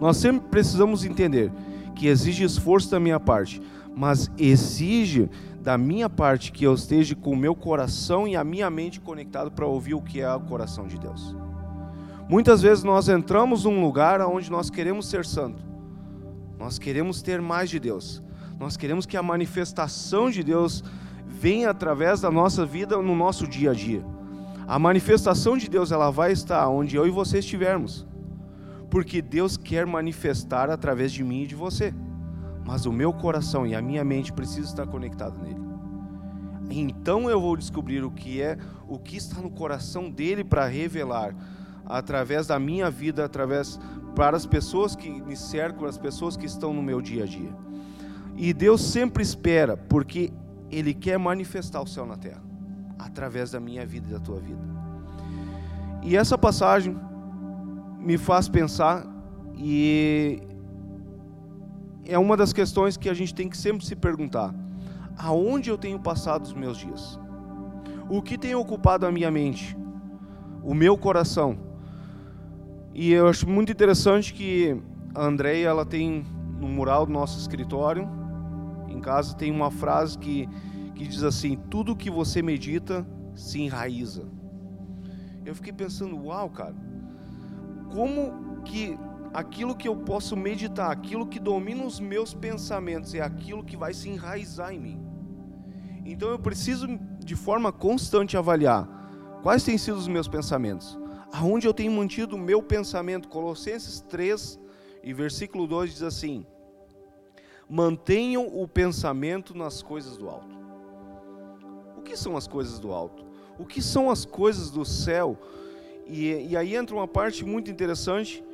nós 0.00 0.16
sempre 0.16 0.48
precisamos 0.48 1.04
entender 1.04 1.50
que 1.96 2.06
exige 2.06 2.44
esforço 2.44 2.90
da 2.90 3.00
minha 3.00 3.18
parte, 3.18 3.60
mas 3.96 4.30
exige 4.36 5.30
da 5.60 5.78
minha 5.78 6.10
parte 6.10 6.52
que 6.52 6.64
eu 6.64 6.74
esteja 6.74 7.14
com 7.14 7.30
o 7.30 7.36
meu 7.36 7.54
coração 7.54 8.28
e 8.28 8.36
a 8.36 8.44
minha 8.44 8.68
mente 8.68 9.00
conectado 9.00 9.50
para 9.50 9.66
ouvir 9.66 9.94
o 9.94 10.02
que 10.02 10.20
é 10.20 10.34
o 10.34 10.40
coração 10.40 10.86
de 10.86 10.98
Deus. 10.98 11.34
Muitas 12.28 12.60
vezes 12.62 12.82
nós 12.84 13.08
entramos 13.08 13.64
num 13.64 13.82
lugar 13.82 14.20
onde 14.20 14.50
nós 14.50 14.68
queremos 14.68 15.08
ser 15.08 15.24
santo. 15.24 15.62
Nós 16.58 16.78
queremos 16.78 17.22
ter 17.22 17.40
mais 17.40 17.70
de 17.70 17.78
Deus. 17.78 18.22
Nós 18.58 18.76
queremos 18.76 19.06
que 19.06 19.16
a 19.16 19.22
manifestação 19.22 20.30
de 20.30 20.42
Deus 20.42 20.82
venha 21.26 21.70
através 21.70 22.20
da 22.20 22.30
nossa 22.30 22.64
vida 22.64 22.96
no 23.00 23.14
nosso 23.14 23.46
dia 23.46 23.70
a 23.70 23.74
dia. 23.74 24.04
A 24.66 24.78
manifestação 24.78 25.56
de 25.56 25.68
Deus 25.68 25.92
ela 25.92 26.10
vai 26.10 26.32
estar 26.32 26.66
onde 26.68 26.96
eu 26.96 27.06
e 27.06 27.10
você 27.10 27.38
estivermos. 27.38 28.06
Porque 28.90 29.20
Deus 29.20 29.56
quer 29.56 29.86
manifestar 29.86 30.70
através 30.70 31.12
de 31.12 31.22
mim 31.22 31.42
e 31.42 31.46
de 31.46 31.54
você 31.54 31.92
mas 32.64 32.86
o 32.86 32.92
meu 32.92 33.12
coração 33.12 33.66
e 33.66 33.74
a 33.74 33.82
minha 33.82 34.04
mente 34.04 34.32
precisam 34.32 34.64
estar 34.64 34.86
conectados 34.86 35.38
nele. 35.38 35.60
Então 36.70 37.28
eu 37.28 37.40
vou 37.40 37.56
descobrir 37.56 38.02
o 38.02 38.10
que 38.10 38.40
é, 38.40 38.56
o 38.88 38.98
que 38.98 39.16
está 39.16 39.40
no 39.40 39.50
coração 39.50 40.10
dele 40.10 40.42
para 40.42 40.66
revelar 40.66 41.34
através 41.84 42.46
da 42.46 42.58
minha 42.58 42.90
vida, 42.90 43.24
através 43.24 43.78
para 44.14 44.36
as 44.36 44.46
pessoas 44.46 44.96
que 44.96 45.10
me 45.10 45.36
cercam, 45.36 45.86
as 45.86 45.98
pessoas 45.98 46.36
que 46.36 46.46
estão 46.46 46.72
no 46.72 46.82
meu 46.82 47.02
dia 47.02 47.24
a 47.24 47.26
dia. 47.26 47.50
E 48.36 48.52
Deus 48.52 48.80
sempre 48.80 49.22
espera, 49.22 49.76
porque 49.76 50.32
ele 50.70 50.94
quer 50.94 51.18
manifestar 51.18 51.82
o 51.82 51.86
céu 51.86 52.06
na 52.06 52.16
terra 52.16 52.42
através 52.98 53.50
da 53.50 53.60
minha 53.60 53.84
vida 53.84 54.08
e 54.08 54.12
da 54.12 54.18
tua 54.18 54.40
vida. 54.40 54.62
E 56.02 56.16
essa 56.16 56.36
passagem 56.36 56.96
me 57.98 58.18
faz 58.18 58.48
pensar 58.48 59.06
e 59.56 60.40
é 62.06 62.18
uma 62.18 62.36
das 62.36 62.52
questões 62.52 62.96
que 62.96 63.08
a 63.08 63.14
gente 63.14 63.34
tem 63.34 63.48
que 63.48 63.56
sempre 63.56 63.84
se 63.84 63.96
perguntar: 63.96 64.54
aonde 65.16 65.70
eu 65.70 65.78
tenho 65.78 65.98
passado 65.98 66.44
os 66.44 66.52
meus 66.52 66.78
dias? 66.78 67.18
O 68.08 68.20
que 68.20 68.36
tem 68.36 68.54
ocupado 68.54 69.06
a 69.06 69.12
minha 69.12 69.30
mente? 69.30 69.76
O 70.62 70.74
meu 70.74 70.96
coração? 70.96 71.58
E 72.92 73.12
eu 73.12 73.28
acho 73.28 73.48
muito 73.48 73.72
interessante 73.72 74.32
que 74.32 74.80
a 75.14 75.24
Andréia, 75.24 75.68
ela 75.68 75.86
tem 75.86 76.24
no 76.60 76.68
mural 76.68 77.06
do 77.06 77.12
nosso 77.12 77.38
escritório, 77.38 78.08
em 78.88 79.00
casa, 79.00 79.34
tem 79.34 79.50
uma 79.50 79.70
frase 79.70 80.18
que, 80.18 80.48
que 80.94 81.06
diz 81.06 81.22
assim: 81.22 81.58
Tudo 81.70 81.96
que 81.96 82.10
você 82.10 82.42
medita 82.42 83.06
se 83.34 83.60
enraiza. 83.60 84.26
Eu 85.44 85.54
fiquei 85.54 85.72
pensando, 85.72 86.16
uau, 86.24 86.48
cara, 86.48 86.74
como 87.92 88.62
que 88.64 88.98
aquilo 89.34 89.74
que 89.74 89.88
eu 89.88 89.96
posso 89.96 90.36
meditar, 90.36 90.92
aquilo 90.92 91.26
que 91.26 91.40
domina 91.40 91.84
os 91.84 91.98
meus 91.98 92.32
pensamentos, 92.32 93.12
é 93.14 93.20
aquilo 93.20 93.64
que 93.64 93.76
vai 93.76 93.92
se 93.92 94.08
enraizar 94.08 94.72
em 94.72 94.78
mim. 94.78 95.04
Então 96.06 96.28
eu 96.28 96.38
preciso 96.38 96.86
de 97.18 97.34
forma 97.34 97.72
constante 97.72 98.36
avaliar 98.36 98.88
quais 99.42 99.64
têm 99.64 99.76
sido 99.76 99.96
os 99.96 100.06
meus 100.06 100.28
pensamentos, 100.28 100.96
aonde 101.32 101.66
eu 101.66 101.74
tenho 101.74 101.90
mantido 101.90 102.36
o 102.36 102.38
meu 102.38 102.62
pensamento. 102.62 103.28
Colossenses 103.28 104.00
3 104.02 104.60
e 105.02 105.12
versículo 105.12 105.66
2 105.66 105.90
diz 105.90 106.02
assim: 106.02 106.46
Mantenham 107.68 108.46
o 108.46 108.68
pensamento 108.68 109.56
nas 109.56 109.82
coisas 109.82 110.16
do 110.16 110.28
alto. 110.28 110.54
O 111.98 112.02
que 112.02 112.16
são 112.16 112.36
as 112.36 112.46
coisas 112.46 112.78
do 112.78 112.92
alto? 112.92 113.24
O 113.58 113.64
que 113.64 113.82
são 113.82 114.10
as 114.10 114.24
coisas 114.24 114.70
do 114.70 114.84
céu? 114.84 115.36
E, 116.06 116.50
e 116.50 116.56
aí 116.56 116.76
entra 116.76 116.94
uma 116.94 117.08
parte 117.08 117.44
muito 117.44 117.70
interessante 117.70 118.44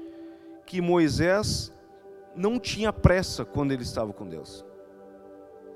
que 0.71 0.81
Moisés 0.81 1.73
não 2.33 2.57
tinha 2.57 2.93
pressa 2.93 3.45
quando 3.45 3.73
ele 3.73 3.83
estava 3.83 4.12
com 4.12 4.25
Deus. 4.25 4.65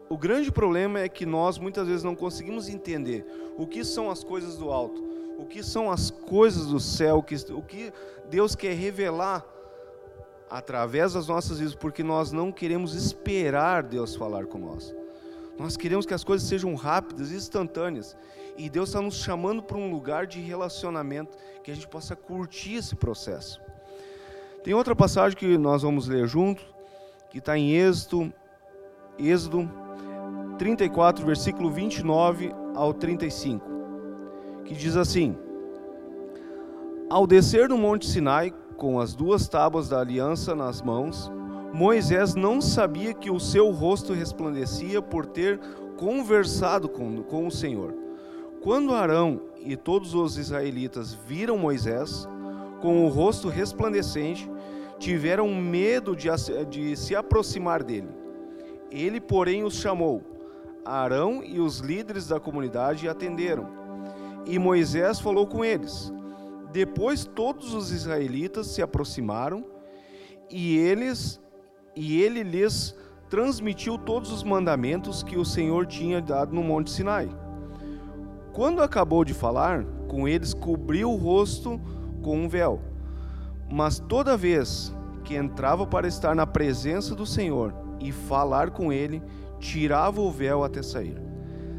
O 0.08 0.16
grande 0.16 0.52
problema 0.52 1.00
é 1.00 1.08
que 1.08 1.26
nós 1.26 1.58
muitas 1.58 1.88
vezes 1.88 2.04
não 2.04 2.14
conseguimos 2.14 2.68
entender 2.68 3.26
o 3.58 3.66
que 3.66 3.84
são 3.84 4.08
as 4.08 4.22
coisas 4.22 4.56
do 4.56 4.70
alto, 4.70 5.02
o 5.36 5.46
que 5.46 5.64
são 5.64 5.90
as 5.90 6.12
coisas 6.12 6.66
do 6.66 6.78
céu, 6.78 7.18
o 7.18 7.62
que 7.62 7.92
Deus 8.30 8.54
quer 8.54 8.72
revelar 8.74 9.44
através 10.48 11.14
das 11.14 11.26
nossas 11.26 11.58
vidas, 11.58 11.74
porque 11.74 12.04
nós 12.04 12.30
não 12.30 12.52
queremos 12.52 12.94
esperar 12.94 13.82
Deus 13.82 14.14
falar 14.14 14.46
com 14.46 14.58
nós. 14.58 14.94
Nós 15.58 15.76
queremos 15.76 16.06
que 16.06 16.14
as 16.14 16.22
coisas 16.22 16.46
sejam 16.46 16.72
rápidas, 16.76 17.32
instantâneas. 17.32 18.16
E 18.56 18.70
Deus 18.70 18.90
está 18.90 19.02
nos 19.02 19.16
chamando 19.16 19.60
para 19.60 19.76
um 19.76 19.90
lugar 19.90 20.24
de 20.28 20.38
relacionamento, 20.38 21.36
que 21.64 21.72
a 21.72 21.74
gente 21.74 21.88
possa 21.88 22.14
curtir 22.14 22.74
esse 22.74 22.94
processo. 22.94 23.60
Tem 24.64 24.72
outra 24.72 24.96
passagem 24.96 25.36
que 25.36 25.58
nós 25.58 25.82
vamos 25.82 26.08
ler 26.08 26.26
junto, 26.26 26.64
que 27.28 27.36
está 27.36 27.56
em 27.58 27.72
Êxodo, 27.72 28.32
Êxodo 29.18 29.70
34, 30.56 31.22
versículo 31.26 31.70
29 31.70 32.50
ao 32.74 32.94
35, 32.94 33.62
que 34.64 34.74
diz 34.74 34.96
assim: 34.96 35.36
Ao 37.10 37.26
descer 37.26 37.68
do 37.68 37.76
Monte 37.76 38.06
Sinai, 38.06 38.54
com 38.78 38.98
as 38.98 39.14
duas 39.14 39.46
tábuas 39.46 39.90
da 39.90 40.00
aliança 40.00 40.54
nas 40.54 40.80
mãos, 40.80 41.30
Moisés 41.70 42.34
não 42.34 42.62
sabia 42.62 43.12
que 43.12 43.30
o 43.30 43.38
seu 43.38 43.70
rosto 43.70 44.14
resplandecia 44.14 45.02
por 45.02 45.26
ter 45.26 45.60
conversado 45.98 46.88
com, 46.88 47.22
com 47.24 47.46
o 47.46 47.50
Senhor. 47.50 47.94
Quando 48.62 48.94
Arão 48.94 49.42
e 49.60 49.76
todos 49.76 50.14
os 50.14 50.38
israelitas 50.38 51.12
viram 51.12 51.58
Moisés 51.58 52.26
com 52.80 53.04
o 53.04 53.08
rosto 53.08 53.48
resplandecente, 53.48 54.50
tiveram 55.04 55.54
medo 55.54 56.16
de, 56.16 56.28
de 56.70 56.96
se 56.96 57.14
aproximar 57.14 57.82
dele. 57.82 58.08
Ele, 58.90 59.20
porém, 59.20 59.62
os 59.62 59.74
chamou. 59.74 60.22
Arão 60.82 61.44
e 61.44 61.60
os 61.60 61.80
líderes 61.80 62.28
da 62.28 62.40
comunidade 62.40 63.06
atenderam. 63.06 63.68
E 64.46 64.58
Moisés 64.58 65.20
falou 65.20 65.46
com 65.46 65.62
eles. 65.62 66.10
Depois 66.72 67.26
todos 67.26 67.74
os 67.74 67.92
israelitas 67.92 68.68
se 68.68 68.80
aproximaram 68.80 69.66
e 70.50 70.78
eles 70.78 71.40
e 71.94 72.20
ele 72.20 72.42
lhes 72.42 72.96
transmitiu 73.28 73.98
todos 73.98 74.32
os 74.32 74.42
mandamentos 74.42 75.22
que 75.22 75.36
o 75.36 75.44
Senhor 75.44 75.86
tinha 75.86 76.20
dado 76.20 76.54
no 76.54 76.62
Monte 76.62 76.90
Sinai. 76.90 77.28
Quando 78.52 78.82
acabou 78.82 79.24
de 79.24 79.34
falar, 79.34 79.84
com 80.08 80.26
eles 80.26 80.54
cobriu 80.54 81.10
o 81.10 81.16
rosto 81.16 81.80
com 82.22 82.38
um 82.38 82.48
véu. 82.48 82.93
Mas 83.70 83.98
toda 83.98 84.36
vez 84.36 84.94
que 85.24 85.34
entrava 85.34 85.86
para 85.86 86.06
estar 86.06 86.34
na 86.34 86.46
presença 86.46 87.14
do 87.14 87.24
Senhor 87.24 87.74
e 87.98 88.12
falar 88.12 88.70
com 88.70 88.92
ele, 88.92 89.22
tirava 89.58 90.20
o 90.20 90.30
véu 90.30 90.62
até 90.62 90.82
sair. 90.82 91.16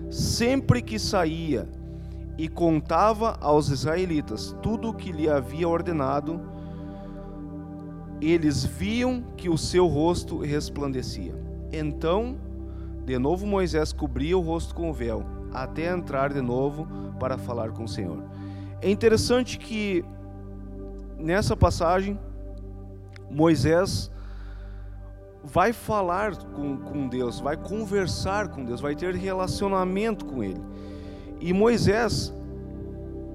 Sempre 0.10 0.82
que 0.82 0.98
saía 0.98 1.68
e 2.38 2.48
contava 2.48 3.38
aos 3.40 3.70
israelitas 3.70 4.56
tudo 4.62 4.90
o 4.90 4.94
que 4.94 5.12
lhe 5.12 5.30
havia 5.30 5.68
ordenado, 5.68 6.42
eles 8.22 8.64
viam 8.64 9.24
que 9.38 9.50
o 9.50 9.58
seu 9.58 9.88
rosto 9.88 10.40
resplandecia. 10.40 11.34
Então, 11.72 12.38
de 13.06 13.18
novo 13.20 13.46
Moisés 13.46 13.94
cobria 13.94 14.38
o 14.38 14.42
rosto 14.42 14.74
com 14.74 14.90
o 14.90 14.94
véu, 14.94 15.24
até 15.54 15.94
entrar 15.94 16.34
de 16.34 16.42
novo 16.42 16.88
para 17.20 17.38
falar 17.38 17.72
com 17.72 17.84
o 17.84 17.88
Senhor. 17.88 18.24
É 18.82 18.90
interessante 18.90 19.58
que 19.58 20.04
nessa 21.18 21.56
passagem, 21.56 22.20
Moisés 23.30 24.12
vai 25.44 25.72
falar 25.72 26.36
com, 26.38 26.78
com 26.78 27.08
Deus, 27.08 27.40
vai 27.40 27.56
conversar 27.56 28.50
com 28.50 28.64
Deus, 28.64 28.82
vai 28.82 28.96
ter 28.96 29.14
relacionamento 29.16 30.26
com 30.26 30.44
Ele. 30.44 30.62
E 31.40 31.54
Moisés, 31.54 32.34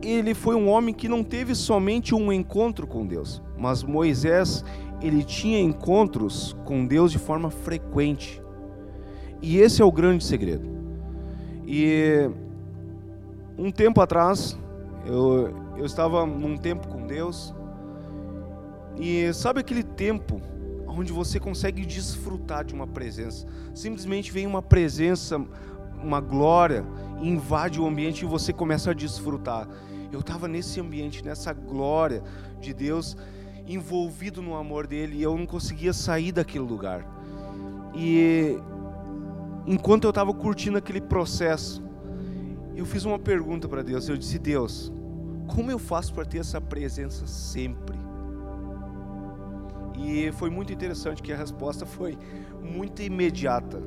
ele 0.03 0.35
foi 0.35 0.57
um 0.57 0.69
homem 0.69 0.95
que 0.95 1.09
não 1.09 1.23
teve 1.23 1.55
somente 1.55 2.15
um 2.15 2.33
encontro 2.33 2.87
com 2.87 3.07
Deus, 3.07 3.43
mas 3.57 3.83
Moisés, 3.83 4.65
ele 5.01 5.23
tinha 5.23 5.61
encontros 5.61 6.57
com 6.65 6.87
Deus 6.87 7.13
de 7.13 7.19
forma 7.19 7.51
frequente. 7.51 8.43
E 9.41 9.59
esse 9.59 9.81
é 9.81 9.85
o 9.85 9.93
grande 9.93 10.25
segredo. 10.25 10.69
E 11.67 12.29
um 13.57 13.71
tempo 13.71 14.01
atrás, 14.01 14.59
eu, 15.07 15.55
eu 15.77 15.87
estava 15.87 16.27
num 16.27 16.57
tempo 16.57 16.89
com 16.89 17.07
Deus, 17.07 17.55
e 18.99 19.33
sabe 19.33 19.61
aquele 19.61 19.83
tempo 19.83 20.41
onde 20.87 21.13
você 21.13 21.39
consegue 21.39 21.87
desfrutar 21.87 22.65
de 22.65 22.75
uma 22.75 22.87
presença? 22.87 23.47
Simplesmente 23.75 24.33
vem 24.33 24.47
uma 24.47 24.63
presença, 24.63 25.41
uma 26.03 26.21
glória, 26.21 26.85
invade 27.21 27.81
o 27.81 27.87
ambiente 27.87 28.23
e 28.23 28.29
você 28.29 28.53
começa 28.53 28.91
a 28.91 28.95
desfrutar. 28.95 29.69
Eu 30.13 30.21
estava 30.21 30.49
nesse 30.49 30.81
ambiente, 30.81 31.25
nessa 31.25 31.53
glória 31.53 32.23
de 32.61 32.75
Deus, 32.75 33.17
envolvido 33.67 34.43
no 34.43 34.57
amor 34.57 34.87
dele 34.87 35.19
e 35.19 35.23
eu 35.23 35.37
não 35.37 35.47
conseguia 35.47 35.93
sair 35.93 36.33
daquele 36.33 36.65
lugar. 36.65 37.07
E 37.95 38.59
enquanto 39.67 40.05
eu 40.05 40.11
estava 40.11 40.33
curtindo 40.35 40.79
aquele 40.79 41.01
processo, 41.01 41.83
eu 42.75 42.85
fiz 42.85 43.05
uma 43.05 43.19
pergunta 43.19 43.69
para 43.69 43.83
Deus. 43.83 44.09
Eu 44.09 44.17
disse: 44.17 44.39
Deus, 44.39 44.93
como 45.47 45.71
eu 45.71 45.79
faço 45.79 46.13
para 46.13 46.25
ter 46.25 46.39
essa 46.39 46.61
presença 46.61 47.27
sempre? 47.27 48.10
E 50.03 50.33
foi 50.33 50.49
muito 50.49 50.73
interessante 50.73 51.23
que 51.23 51.33
a 51.33 51.37
resposta 51.37 51.85
foi 51.85 52.19
muito 52.63 53.03
imediata. 53.03 53.83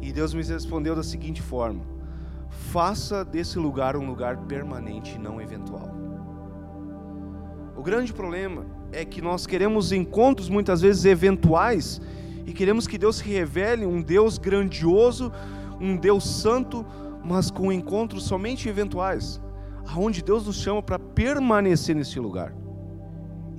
E 0.00 0.12
Deus 0.12 0.34
me 0.34 0.42
respondeu 0.42 0.96
da 0.96 1.04
seguinte 1.04 1.40
forma: 1.40 1.84
Faça 2.50 3.24
desse 3.24 3.58
lugar 3.58 3.96
um 3.96 4.06
lugar 4.06 4.36
permanente 4.46 5.18
não 5.18 5.40
eventual. 5.40 5.94
O 7.76 7.82
grande 7.82 8.12
problema 8.12 8.66
é 8.92 9.04
que 9.04 9.22
nós 9.22 9.46
queremos 9.46 9.92
encontros 9.92 10.48
muitas 10.48 10.80
vezes 10.80 11.04
eventuais 11.04 12.00
e 12.44 12.52
queremos 12.52 12.86
que 12.86 12.98
Deus 12.98 13.20
revele 13.20 13.86
um 13.86 14.02
Deus 14.02 14.36
grandioso, 14.36 15.32
um 15.80 15.96
Deus 15.96 16.28
santo, 16.28 16.84
mas 17.24 17.50
com 17.50 17.72
encontros 17.72 18.24
somente 18.24 18.68
eventuais, 18.68 19.40
aonde 19.86 20.22
Deus 20.22 20.46
nos 20.46 20.56
chama 20.56 20.82
para 20.82 20.98
permanecer 20.98 21.94
nesse 21.94 22.18
lugar. 22.18 22.52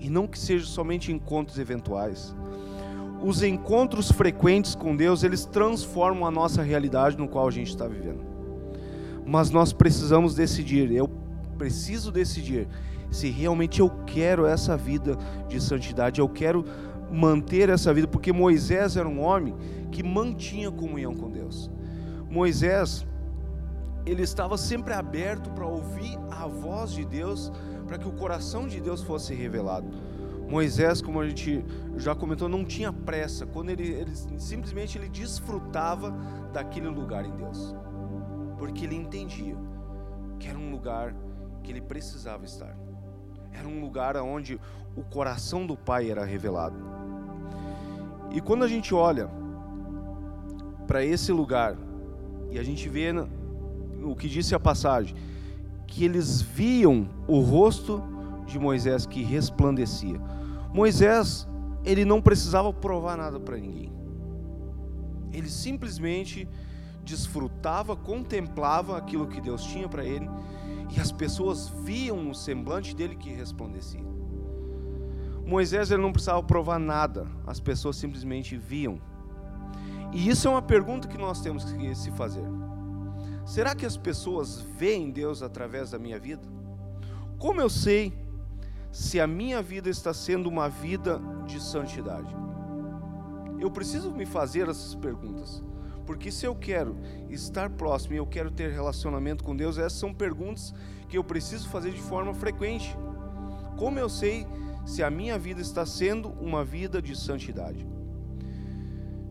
E 0.03 0.09
não 0.09 0.27
que 0.27 0.37
sejam 0.37 0.67
somente 0.67 1.13
encontros 1.13 1.57
eventuais. 1.57 2.35
Os 3.23 3.41
encontros 3.41 4.11
frequentes 4.11 4.75
com 4.75 4.93
Deus, 4.95 5.23
eles 5.23 5.45
transformam 5.45 6.27
a 6.27 6.31
nossa 6.31 6.61
realidade 6.61 7.17
no 7.17 7.25
qual 7.25 7.47
a 7.47 7.51
gente 7.51 7.69
está 7.69 7.87
vivendo. 7.87 8.19
Mas 9.25 9.49
nós 9.49 9.71
precisamos 9.71 10.35
decidir, 10.35 10.91
eu 10.91 11.09
preciso 11.57 12.11
decidir 12.11 12.67
se 13.09 13.29
realmente 13.29 13.79
eu 13.79 13.89
quero 14.05 14.45
essa 14.45 14.75
vida 14.75 15.17
de 15.47 15.61
santidade, 15.61 16.19
eu 16.19 16.27
quero 16.27 16.65
manter 17.09 17.69
essa 17.69 17.93
vida, 17.93 18.07
porque 18.07 18.33
Moisés 18.33 18.97
era 18.97 19.07
um 19.07 19.21
homem 19.21 19.55
que 19.89 20.03
mantinha 20.03 20.69
comunhão 20.69 21.15
com 21.15 21.29
Deus. 21.29 21.71
Moisés, 22.29 23.05
ele 24.05 24.23
estava 24.23 24.57
sempre 24.57 24.93
aberto 24.93 25.49
para 25.51 25.65
ouvir 25.65 26.17
a 26.29 26.45
voz 26.45 26.91
de 26.91 27.05
Deus, 27.05 27.51
para 27.87 27.97
que 27.97 28.07
o 28.07 28.11
coração 28.11 28.67
de 28.67 28.79
Deus 28.79 29.01
fosse 29.01 29.33
revelado. 29.33 29.87
Moisés, 30.47 31.01
como 31.01 31.19
a 31.19 31.27
gente 31.27 31.63
já 31.97 32.13
comentou, 32.13 32.47
não 32.47 32.63
tinha 32.63 32.91
pressa, 32.91 33.45
quando 33.45 33.69
ele, 33.69 33.87
ele 33.87 34.15
simplesmente 34.37 34.97
ele 34.97 35.09
desfrutava 35.09 36.13
daquele 36.51 36.87
lugar 36.87 37.25
em 37.25 37.35
Deus, 37.35 37.75
porque 38.57 38.85
ele 38.85 38.95
entendia 38.95 39.57
que 40.39 40.47
era 40.47 40.57
um 40.57 40.69
lugar 40.69 41.15
que 41.63 41.71
ele 41.71 41.81
precisava 41.81 42.45
estar. 42.45 42.77
Era 43.51 43.67
um 43.67 43.79
lugar 43.79 44.17
onde 44.17 44.59
o 44.95 45.03
coração 45.03 45.65
do 45.65 45.77
Pai 45.77 46.11
era 46.11 46.25
revelado. 46.25 46.75
E 48.31 48.41
quando 48.41 48.63
a 48.63 48.67
gente 48.67 48.93
olha 48.93 49.29
para 50.87 51.03
esse 51.03 51.31
lugar 51.31 51.77
e 52.51 52.59
a 52.59 52.63
gente 52.63 52.89
vê 52.89 53.11
o 54.03 54.15
que 54.15 54.27
disse 54.27 54.53
a 54.53 54.59
passagem, 54.59 55.15
que 55.93 56.03
eles 56.03 56.41
viam 56.41 57.07
o 57.27 57.39
rosto 57.39 58.01
de 58.47 58.57
Moisés 58.57 59.05
que 59.05 59.21
resplandecia. 59.21 60.19
Moisés, 60.73 61.47
ele 61.85 62.03
não 62.03 62.19
precisava 62.19 62.73
provar 62.73 63.15
nada 63.15 63.39
para 63.39 63.57
ninguém. 63.57 63.93
Ele 65.31 65.47
simplesmente 65.47 66.47
desfrutava, 67.03 67.95
contemplava 67.95 68.97
aquilo 68.97 69.27
que 69.27 69.39
Deus 69.39 69.63
tinha 69.65 69.87
para 69.87 70.03
ele 70.03 70.27
e 70.95 70.99
as 70.99 71.11
pessoas 71.11 71.69
viam 71.83 72.31
o 72.31 72.33
semblante 72.33 72.95
dele 72.95 73.15
que 73.15 73.29
resplandecia. 73.29 74.03
Moisés 75.45 75.91
ele 75.91 76.01
não 76.01 76.11
precisava 76.11 76.41
provar 76.41 76.79
nada, 76.79 77.27
as 77.45 77.59
pessoas 77.59 77.97
simplesmente 77.97 78.57
viam. 78.57 78.99
E 80.11 80.27
isso 80.27 80.47
é 80.47 80.51
uma 80.51 80.61
pergunta 80.61 81.07
que 81.07 81.19
nós 81.19 81.39
temos 81.39 81.71
que 81.71 81.93
se 81.93 82.09
fazer. 82.11 82.62
Será 83.45 83.75
que 83.75 83.85
as 83.85 83.97
pessoas 83.97 84.61
veem 84.61 85.11
Deus 85.11 85.41
através 85.41 85.91
da 85.91 85.99
minha 85.99 86.19
vida? 86.19 86.47
Como 87.37 87.59
eu 87.59 87.69
sei 87.69 88.13
se 88.91 89.19
a 89.19 89.27
minha 89.27 89.61
vida 89.61 89.89
está 89.89 90.13
sendo 90.13 90.47
uma 90.47 90.69
vida 90.69 91.19
de 91.45 91.61
santidade? 91.61 92.33
Eu 93.59 93.69
preciso 93.69 94.11
me 94.11 94.25
fazer 94.25 94.69
essas 94.69 94.95
perguntas. 94.95 95.61
Porque 96.05 96.31
se 96.31 96.45
eu 96.45 96.55
quero 96.55 96.97
estar 97.29 97.69
próximo 97.69 98.13
e 98.13 98.17
eu 98.17 98.25
quero 98.25 98.51
ter 98.51 98.71
relacionamento 98.71 99.43
com 99.43 99.55
Deus, 99.55 99.77
essas 99.77 99.99
são 99.99 100.13
perguntas 100.13 100.73
que 101.07 101.17
eu 101.17 101.23
preciso 101.23 101.69
fazer 101.69 101.91
de 101.91 102.01
forma 102.01 102.33
frequente. 102.33 102.95
Como 103.77 103.99
eu 103.99 104.09
sei 104.09 104.45
se 104.85 105.01
a 105.01 105.09
minha 105.09 105.37
vida 105.37 105.61
está 105.61 105.85
sendo 105.85 106.29
uma 106.41 106.63
vida 106.63 107.01
de 107.01 107.15
santidade? 107.15 107.87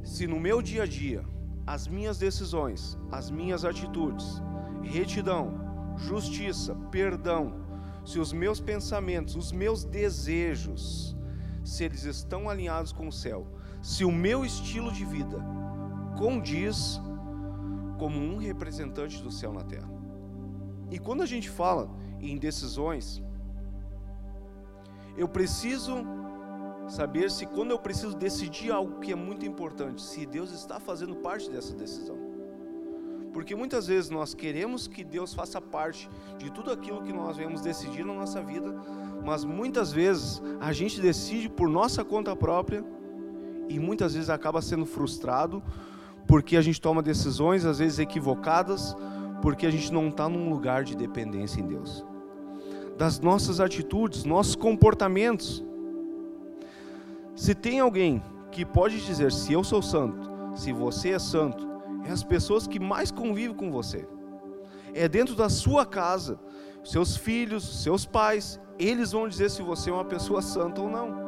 Se 0.03 0.27
no 0.27 0.41
meu 0.41 0.61
dia 0.63 0.83
a 0.83 0.87
dia, 0.87 1.25
as 1.67 1.87
minhas 1.87 2.19
decisões, 2.19 2.99
as 3.11 3.31
minhas 3.31 3.65
atitudes, 3.65 4.43
retidão, 4.83 5.61
justiça, 5.97 6.75
perdão, 6.91 7.61
se 8.05 8.19
os 8.19 8.33
meus 8.33 8.61
pensamentos, 8.61 9.37
os 9.37 9.53
meus 9.53 9.85
desejos, 9.85 11.17
se 11.65 11.85
eles 11.85 12.05
estão 12.05 12.49
alinhados 12.49 12.93
com 12.93 13.07
o 13.07 13.13
céu, 13.13 13.47
se 13.81 14.05
o 14.05 14.11
meu 14.11 14.45
estilo 14.45 14.93
de 14.93 15.05
vida 15.05 15.39
condiz 16.19 17.01
como 17.99 18.19
um 18.19 18.37
representante 18.37 19.23
do 19.23 19.31
céu 19.31 19.53
na 19.53 19.63
terra. 19.63 19.89
E 20.91 20.99
quando 20.99 21.23
a 21.23 21.27
gente 21.27 21.49
fala 21.49 21.89
em 22.21 22.37
decisões, 22.37 23.23
eu 25.17 25.29
preciso 25.29 26.05
saber 26.89 27.31
se 27.31 27.47
quando 27.47 27.71
eu 27.71 27.79
preciso 27.79 28.17
decidir 28.17 28.71
algo 28.71 29.01
que 29.01 29.13
é 29.13 29.15
muito 29.15 29.47
importante, 29.47 30.03
se 30.03 30.27
Deus 30.27 30.53
está 30.53 30.79
fazendo 30.79 31.17
parte 31.17 31.51
dessa 31.51 31.75
decisão. 31.75 32.17
Porque 33.33 33.55
muitas 33.55 33.87
vezes 33.87 34.11
nós 34.11 34.35
queremos 34.35 34.87
que 34.87 35.03
Deus 35.03 35.33
faça 35.33 35.61
parte 35.61 36.09
de 36.37 36.51
tudo 36.51 36.71
aquilo 36.71 37.03
que 37.03 37.13
nós 37.13 37.39
vamos 37.39 37.63
decidir 37.63 38.05
na 38.05 38.13
nossa 38.13 38.43
vida, 38.43 38.75
mas 39.25 39.45
muitas 39.45 39.91
vezes 39.91 40.43
a 40.61 40.73
gente 40.73 41.01
decide 41.01 41.49
por 41.49 41.69
nossa 41.69 42.05
conta 42.05 42.37
própria 42.37 42.85
e 43.69 43.79
muitas 43.79 44.15
vezes 44.15 44.29
acaba 44.29 44.61
sendo 44.61 44.85
frustrado 44.85 45.63
porque 46.27 46.57
a 46.57 46.63
gente 46.63 46.81
toma 46.81 47.03
decisões 47.03 47.65
às 47.65 47.79
vezes 47.79 47.99
equivocadas, 47.99 48.97
porque 49.41 49.67
a 49.67 49.71
gente 49.71 49.93
não 49.93 50.09
está 50.09 50.29
num 50.29 50.51
lugar 50.51 50.85
de 50.85 50.97
dependência 50.97 51.61
em 51.61 51.67
Deus. 51.67 52.05
Das 52.97 53.19
nossas 53.19 53.61
atitudes, 53.61 54.25
nossos 54.25 54.55
comportamentos. 54.55 55.65
Se 57.35 57.55
tem 57.55 57.81
alguém 57.81 58.23
que 58.51 58.65
pode 58.65 59.05
dizer 59.05 59.33
se 59.33 59.53
eu 59.53 59.65
sou 59.65 59.81
santo, 59.81 60.31
se 60.55 60.73
você 60.73 61.11
é 61.11 61.19
santo, 61.19 61.67
é 62.05 62.11
as 62.11 62.23
pessoas 62.23 62.67
que 62.67 62.79
mais 62.79 63.11
convivem 63.11 63.57
com 63.57 63.71
você. 63.71 64.07
É 64.95 65.09
dentro 65.09 65.35
da 65.35 65.49
sua 65.49 65.87
casa, 65.87 66.39
seus 66.85 67.17
filhos, 67.17 67.83
seus 67.83 68.05
pais, 68.05 68.61
eles 68.79 69.13
vão 69.13 69.27
dizer 69.27 69.51
se 69.51 69.63
você 69.63 69.89
é 69.89 69.93
uma 69.93 70.05
pessoa 70.05 70.43
santa 70.43 70.83
ou 70.83 70.91
não. 70.91 71.23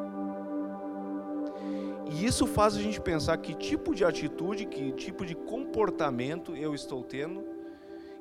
E 2.11 2.27
isso 2.27 2.47
faz 2.47 2.77
a 2.77 2.81
gente 2.81 3.01
pensar 3.01 3.37
que 3.39 3.55
tipo 3.55 3.95
de 3.95 4.05
atitude, 4.05 4.67
que 4.67 4.93
tipo 4.93 5.25
de 5.25 5.35
comportamento 5.35 6.55
eu 6.55 6.75
estou 6.75 7.03
tendo. 7.03 7.43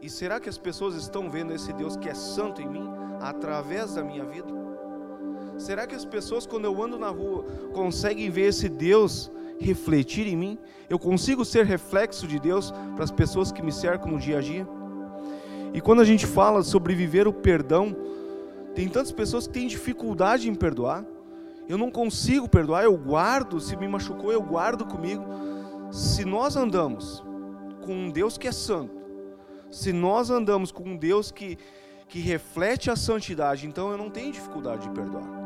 E 0.01 0.09
será 0.09 0.39
que 0.39 0.49
as 0.49 0.57
pessoas 0.57 0.95
estão 0.95 1.29
vendo 1.29 1.53
esse 1.53 1.73
Deus 1.73 1.97
que 1.97 2.07
é 2.07 2.13
santo 2.13 2.61
em 2.61 2.67
mim 2.67 2.89
através 3.19 3.95
da 3.95 4.03
minha 4.03 4.25
vida? 4.25 4.62
Será 5.63 5.87
que 5.87 5.95
as 5.95 6.03
pessoas, 6.03 6.45
quando 6.45 6.65
eu 6.65 6.83
ando 6.83 6.99
na 6.99 7.07
rua, 7.07 7.45
conseguem 7.71 8.29
ver 8.29 8.49
esse 8.49 8.67
Deus 8.67 9.31
refletir 9.61 10.27
em 10.27 10.35
mim? 10.35 10.59
Eu 10.89 10.99
consigo 10.99 11.45
ser 11.45 11.65
reflexo 11.65 12.27
de 12.27 12.37
Deus 12.37 12.69
para 12.93 13.05
as 13.05 13.11
pessoas 13.11 13.49
que 13.49 13.61
me 13.61 13.71
cercam 13.71 14.11
no 14.11 14.19
dia 14.19 14.39
a 14.39 14.41
dia? 14.41 14.67
E 15.73 15.79
quando 15.79 16.01
a 16.01 16.03
gente 16.03 16.27
fala 16.27 16.63
sobre 16.63 16.93
viver 16.93 17.29
o 17.29 17.31
perdão, 17.31 17.95
tem 18.75 18.89
tantas 18.89 19.13
pessoas 19.13 19.47
que 19.47 19.53
têm 19.53 19.65
dificuldade 19.65 20.49
em 20.49 20.53
perdoar. 20.53 21.05
Eu 21.69 21.77
não 21.77 21.89
consigo 21.89 22.49
perdoar, 22.49 22.83
eu 22.83 22.97
guardo, 22.97 23.61
se 23.61 23.77
me 23.77 23.87
machucou, 23.87 24.33
eu 24.33 24.41
guardo 24.41 24.83
comigo. 24.83 25.23
Se 25.93 26.25
nós 26.25 26.57
andamos 26.57 27.23
com 27.85 27.93
um 27.93 28.09
Deus 28.09 28.37
que 28.37 28.49
é 28.49 28.51
santo, 28.51 29.01
se 29.71 29.93
nós 29.93 30.29
andamos 30.29 30.73
com 30.73 30.83
um 30.83 30.97
Deus 30.97 31.31
que, 31.31 31.57
que 32.09 32.19
reflete 32.19 32.91
a 32.91 32.97
santidade, 32.97 33.65
então 33.65 33.91
eu 33.91 33.97
não 33.97 34.09
tenho 34.09 34.29
dificuldade 34.29 34.89
de 34.89 34.89
perdoar. 34.89 35.42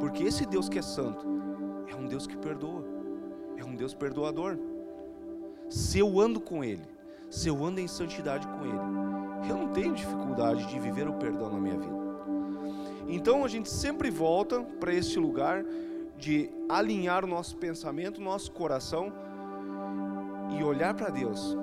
Porque 0.00 0.24
esse 0.24 0.46
Deus 0.46 0.68
que 0.68 0.78
é 0.78 0.82
santo 0.82 1.26
é 1.88 1.94
um 1.94 2.06
Deus 2.06 2.26
que 2.26 2.36
perdoa, 2.36 2.84
é 3.56 3.64
um 3.64 3.74
Deus 3.74 3.94
perdoador. 3.94 4.58
Se 5.68 5.98
eu 5.98 6.20
ando 6.20 6.40
com 6.40 6.62
Ele, 6.64 6.86
se 7.30 7.48
eu 7.48 7.64
ando 7.64 7.80
em 7.80 7.88
santidade 7.88 8.46
com 8.46 8.64
Ele, 8.64 9.50
eu 9.50 9.56
não 9.56 9.68
tenho 9.68 9.94
dificuldade 9.94 10.66
de 10.66 10.78
viver 10.78 11.08
o 11.08 11.14
perdão 11.14 11.50
na 11.50 11.60
minha 11.60 11.78
vida. 11.78 11.98
Então 13.08 13.44
a 13.44 13.48
gente 13.48 13.70
sempre 13.70 14.10
volta 14.10 14.62
para 14.62 14.92
este 14.92 15.18
lugar 15.18 15.64
de 16.16 16.50
alinhar 16.68 17.24
o 17.24 17.28
nosso 17.28 17.56
pensamento, 17.56 18.20
nosso 18.20 18.50
coração 18.52 19.12
e 20.58 20.62
olhar 20.62 20.94
para 20.94 21.10
Deus 21.10 21.56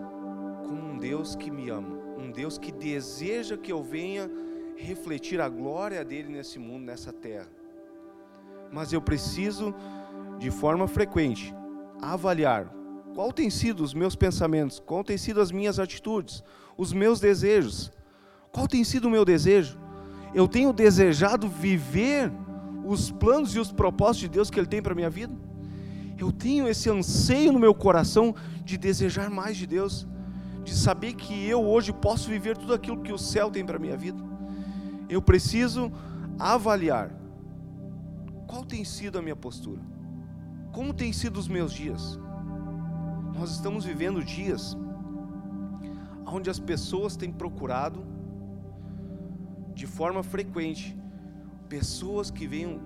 como 0.67 0.93
um 0.93 0.97
Deus 0.97 1.35
que 1.35 1.51
me 1.51 1.69
ama, 1.69 1.95
um 2.17 2.31
Deus 2.31 2.57
que 2.57 2.71
deseja 2.71 3.57
que 3.57 3.71
eu 3.71 3.83
venha 3.83 4.29
refletir 4.75 5.39
a 5.39 5.47
glória 5.47 6.03
dele 6.03 6.29
nesse 6.29 6.57
mundo, 6.57 6.85
nessa 6.85 7.13
terra. 7.13 7.47
Mas 8.71 8.91
eu 8.91 9.01
preciso 9.01 9.73
de 10.37 10.51
forma 10.51 10.87
frequente 10.87 11.53
avaliar 12.01 12.71
qual 13.13 13.31
tem 13.31 13.49
sido 13.49 13.83
os 13.83 13.93
meus 13.93 14.15
pensamentos, 14.15 14.79
qual 14.79 15.03
tem 15.03 15.17
sido 15.17 15.39
as 15.39 15.51
minhas 15.51 15.79
atitudes, 15.79 16.43
os 16.77 16.91
meus 16.91 17.19
desejos. 17.19 17.91
Qual 18.51 18.67
tem 18.67 18.83
sido 18.83 19.05
o 19.05 19.09
meu 19.09 19.23
desejo? 19.23 19.77
eu 20.35 20.49
tenho 20.49 20.73
desejado 20.73 21.47
viver 21.47 22.29
os 22.85 23.09
planos 23.09 23.55
e 23.55 23.59
os 23.59 23.71
propósitos 23.71 24.19
de 24.19 24.27
Deus 24.27 24.49
que 24.49 24.59
Ele 24.59 24.67
tem 24.67 24.81
para 24.81 24.91
a 24.91 24.95
minha 24.95 25.09
vida? 25.09 25.33
Eu 26.17 26.29
tenho 26.29 26.67
esse 26.67 26.89
anseio 26.89 27.53
no 27.53 27.59
meu 27.59 27.73
coração 27.73 28.35
de 28.63 28.77
desejar 28.77 29.29
mais 29.29 29.55
de 29.55 29.65
Deus, 29.65 30.05
de 30.61 30.75
saber 30.75 31.13
que 31.13 31.47
eu 31.47 31.63
hoje 31.63 31.93
posso 31.93 32.29
viver 32.29 32.57
tudo 32.57 32.73
aquilo 32.73 33.01
que 33.01 33.13
o 33.13 33.17
céu 33.17 33.49
tem 33.49 33.65
para 33.65 33.77
a 33.77 33.79
minha 33.79 33.95
vida. 33.95 34.21
Eu 35.07 35.21
preciso 35.21 35.89
avaliar 36.37 37.11
qual 38.47 38.63
tem 38.63 38.83
sido 38.83 39.17
a 39.17 39.21
minha 39.21 39.35
postura, 39.35 39.81
como 40.71 40.93
tem 40.93 41.11
sido 41.11 41.37
os 41.37 41.47
meus 41.47 41.73
dias. 41.73 42.19
Nós 43.33 43.51
estamos 43.51 43.85
vivendo 43.85 44.23
dias 44.23 44.77
onde 46.25 46.49
as 46.49 46.59
pessoas 46.59 47.15
têm 47.15 47.31
procurado 47.31 48.03
de 49.73 49.85
forma 49.85 50.23
frequente 50.23 50.97
pessoas 51.67 52.31
que 52.31 52.47
venham 52.47 52.79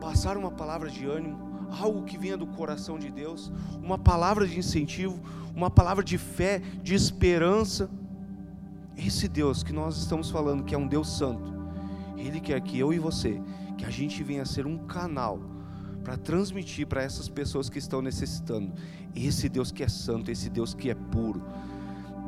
passar 0.00 0.36
uma 0.36 0.50
palavra 0.50 0.90
de 0.90 1.06
ânimo, 1.06 1.38
algo 1.80 2.04
que 2.04 2.18
venha 2.18 2.36
do 2.36 2.46
coração 2.46 2.98
de 2.98 3.10
Deus, 3.10 3.52
uma 3.82 3.98
palavra 3.98 4.46
de 4.46 4.58
incentivo, 4.58 5.20
uma 5.54 5.70
palavra 5.70 6.04
de 6.04 6.18
fé, 6.18 6.60
de 6.82 6.94
esperança. 6.94 7.90
Esse 8.96 9.28
Deus 9.28 9.62
que 9.62 9.72
nós 9.72 9.96
estamos 9.96 10.30
falando, 10.30 10.64
que 10.64 10.74
é 10.74 10.78
um 10.78 10.86
Deus 10.86 11.16
santo, 11.16 11.55
Ele 12.26 12.40
quer 12.40 12.60
que 12.60 12.78
eu 12.78 12.92
e 12.92 12.98
você, 12.98 13.40
que 13.76 13.84
a 13.84 13.90
gente 13.90 14.22
venha 14.22 14.44
ser 14.44 14.66
um 14.66 14.78
canal 14.78 15.40
para 16.02 16.16
transmitir 16.16 16.86
para 16.86 17.02
essas 17.02 17.28
pessoas 17.28 17.68
que 17.68 17.78
estão 17.78 18.00
necessitando. 18.00 18.72
Esse 19.14 19.48
Deus 19.48 19.72
que 19.72 19.82
é 19.82 19.88
santo, 19.88 20.30
esse 20.30 20.48
Deus 20.48 20.72
que 20.74 20.90
é 20.90 20.94
puro. 20.94 21.42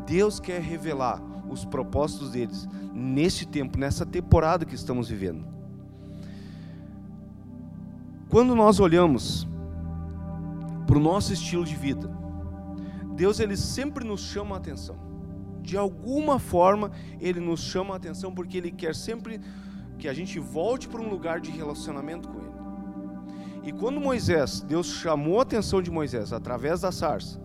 Deus 0.06 0.40
quer 0.40 0.60
revelar 0.60 1.22
os 1.48 1.64
propósitos 1.64 2.32
deles 2.32 2.68
nesse 2.92 3.46
tempo, 3.46 3.78
nessa 3.78 4.04
temporada 4.04 4.64
que 4.64 4.74
estamos 4.74 5.08
vivendo. 5.08 5.46
Quando 8.28 8.54
nós 8.54 8.78
olhamos 8.80 9.46
para 10.86 10.98
o 10.98 11.00
nosso 11.00 11.32
estilo 11.32 11.64
de 11.64 11.74
vida, 11.74 12.10
Deus 13.14 13.40
ele 13.40 13.56
sempre 13.56 14.04
nos 14.04 14.20
chama 14.20 14.56
a 14.56 14.58
atenção. 14.58 14.96
De 15.62 15.76
alguma 15.76 16.38
forma, 16.38 16.90
ele 17.20 17.40
nos 17.40 17.60
chama 17.60 17.94
a 17.94 17.96
atenção 17.96 18.34
porque 18.34 18.56
ele 18.58 18.70
quer 18.70 18.94
sempre 18.94 19.40
que 19.98 20.08
a 20.08 20.14
gente 20.14 20.38
volte 20.38 20.88
para 20.88 21.00
um 21.00 21.08
lugar 21.08 21.40
de 21.40 21.50
relacionamento 21.50 22.28
com 22.28 22.38
ele. 22.38 22.48
E 23.64 23.72
quando 23.72 24.00
Moisés, 24.00 24.60
Deus 24.60 24.86
chamou 24.86 25.40
a 25.40 25.42
atenção 25.42 25.82
de 25.82 25.90
Moisés 25.90 26.32
através 26.32 26.80
da 26.80 26.92
sarça, 26.92 27.40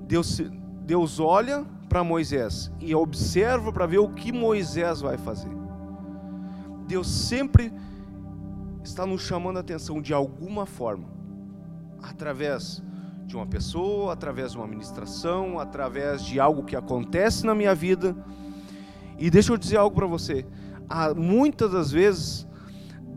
Deus, 0.00 0.40
Deus 0.84 1.18
olha 1.18 1.66
para 1.88 2.04
Moisés 2.04 2.70
e 2.80 2.94
observa 2.94 3.72
para 3.72 3.86
ver 3.86 3.98
o 3.98 4.10
que 4.10 4.30
Moisés 4.30 5.00
vai 5.00 5.16
fazer. 5.16 5.50
Deus 6.86 7.08
sempre 7.08 7.72
está 8.84 9.04
nos 9.04 9.22
chamando 9.22 9.56
a 9.56 9.60
atenção 9.60 10.00
de 10.00 10.14
alguma 10.14 10.66
forma, 10.66 11.08
através 12.02 12.82
de 13.26 13.36
uma 13.36 13.46
pessoa, 13.46 14.12
através 14.12 14.52
de 14.52 14.58
uma 14.58 14.66
ministração, 14.66 15.58
através 15.58 16.24
de 16.24 16.40
algo 16.40 16.62
que 16.62 16.74
acontece 16.74 17.44
na 17.44 17.54
minha 17.54 17.74
vida. 17.74 18.16
E 19.18 19.30
deixa 19.30 19.52
eu 19.52 19.58
dizer 19.58 19.76
algo 19.76 19.94
para 19.94 20.06
você. 20.06 20.46
Muitas 21.16 21.70
das 21.72 21.90
vezes, 21.90 22.46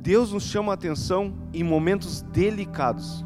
Deus 0.01 0.34
nos 0.34 0.43
chama 0.43 0.71
a 0.71 0.75
atenção 0.75 1.34
em 1.53 1.63
momentos 1.63 2.21
delicados, 2.21 3.25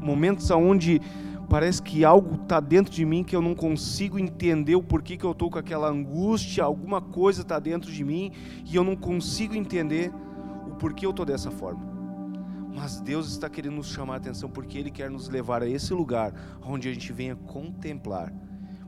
momentos 0.00 0.50
onde 0.50 1.00
parece 1.48 1.82
que 1.82 2.04
algo 2.04 2.42
está 2.42 2.60
dentro 2.60 2.92
de 2.92 3.04
mim 3.04 3.22
que 3.22 3.36
eu 3.36 3.42
não 3.42 3.54
consigo 3.54 4.18
entender 4.18 4.74
o 4.74 4.82
porquê 4.82 5.16
que 5.16 5.24
eu 5.24 5.32
estou 5.32 5.50
com 5.50 5.58
aquela 5.58 5.88
angústia, 5.88 6.64
alguma 6.64 7.00
coisa 7.00 7.42
está 7.42 7.58
dentro 7.58 7.92
de 7.92 8.02
mim 8.02 8.32
e 8.64 8.74
eu 8.74 8.82
não 8.82 8.96
consigo 8.96 9.54
entender 9.54 10.10
o 10.66 10.74
porquê 10.76 11.06
eu 11.06 11.10
estou 11.10 11.24
dessa 11.26 11.50
forma. 11.50 11.92
Mas 12.74 13.00
Deus 13.00 13.28
está 13.28 13.50
querendo 13.50 13.76
nos 13.76 13.88
chamar 13.88 14.14
a 14.14 14.16
atenção 14.16 14.48
porque 14.48 14.78
Ele 14.78 14.90
quer 14.90 15.10
nos 15.10 15.28
levar 15.28 15.62
a 15.62 15.68
esse 15.68 15.92
lugar 15.92 16.32
onde 16.64 16.88
a 16.88 16.92
gente 16.92 17.12
venha 17.12 17.36
contemplar, 17.36 18.32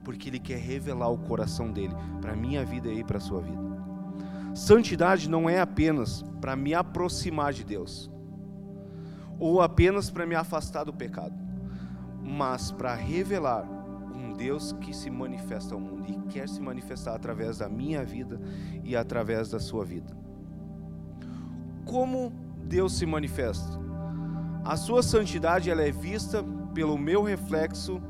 porque 0.03 0.31
Ele 0.31 0.39
quer 0.39 0.59
revelar 0.59 1.11
o 1.11 1.19
coração 1.19 1.71
dele 1.71 1.95
para 2.21 2.33
a 2.33 2.37
minha 2.37 2.65
vida 2.65 2.91
e 2.91 3.05
para 3.05 3.19
a 3.19 3.21
sua 3.21 3.41
vida. 3.41 3.74
Santidade 4.55 5.29
não 5.29 5.51
é 5.51 5.61
apenas 5.61 6.23
para 6.41 6.55
me 6.55 6.73
aproximar 6.73 7.53
de 7.53 7.65
Deus, 7.65 8.11
ou 9.39 9.61
apenas 9.61 10.11
para 10.11 10.25
me 10.25 10.35
afastar 10.35 10.85
do 10.85 10.93
pecado 10.93 11.45
mas 12.25 12.73
para 12.73 12.95
revelar 12.95 13.69
um 14.15 14.33
Deus 14.33 14.73
que 14.73 14.95
se 14.95 15.11
manifesta 15.11 15.75
ao 15.75 15.81
mundo 15.81 16.11
e 16.11 16.19
quer 16.33 16.49
se 16.49 16.61
manifestar 16.61 17.15
através 17.15 17.59
da 17.59 17.69
minha 17.69 18.03
vida 18.03 18.41
e 18.83 18.97
através 18.97 19.51
da 19.51 19.61
sua 19.61 19.85
vida. 19.85 20.17
Como 21.85 22.33
Deus 22.65 22.95
se 22.95 23.05
manifesta? 23.05 23.79
A 24.65 24.77
sua 24.77 25.03
santidade 25.03 25.71
ela 25.71 25.83
é 25.83 25.91
vista 25.91 26.43
pelo 26.73 26.97
meu 26.97 27.23
reflexo, 27.23 28.03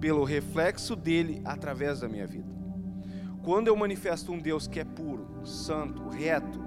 pelo 0.00 0.24
reflexo 0.24 0.96
dele 0.96 1.42
através 1.44 2.00
da 2.00 2.08
minha 2.08 2.26
vida. 2.26 2.57
Quando 3.42 3.68
eu 3.68 3.76
manifesto 3.76 4.32
um 4.32 4.38
Deus 4.38 4.66
que 4.66 4.80
é 4.80 4.84
puro, 4.84 5.26
santo, 5.44 6.08
reto, 6.08 6.60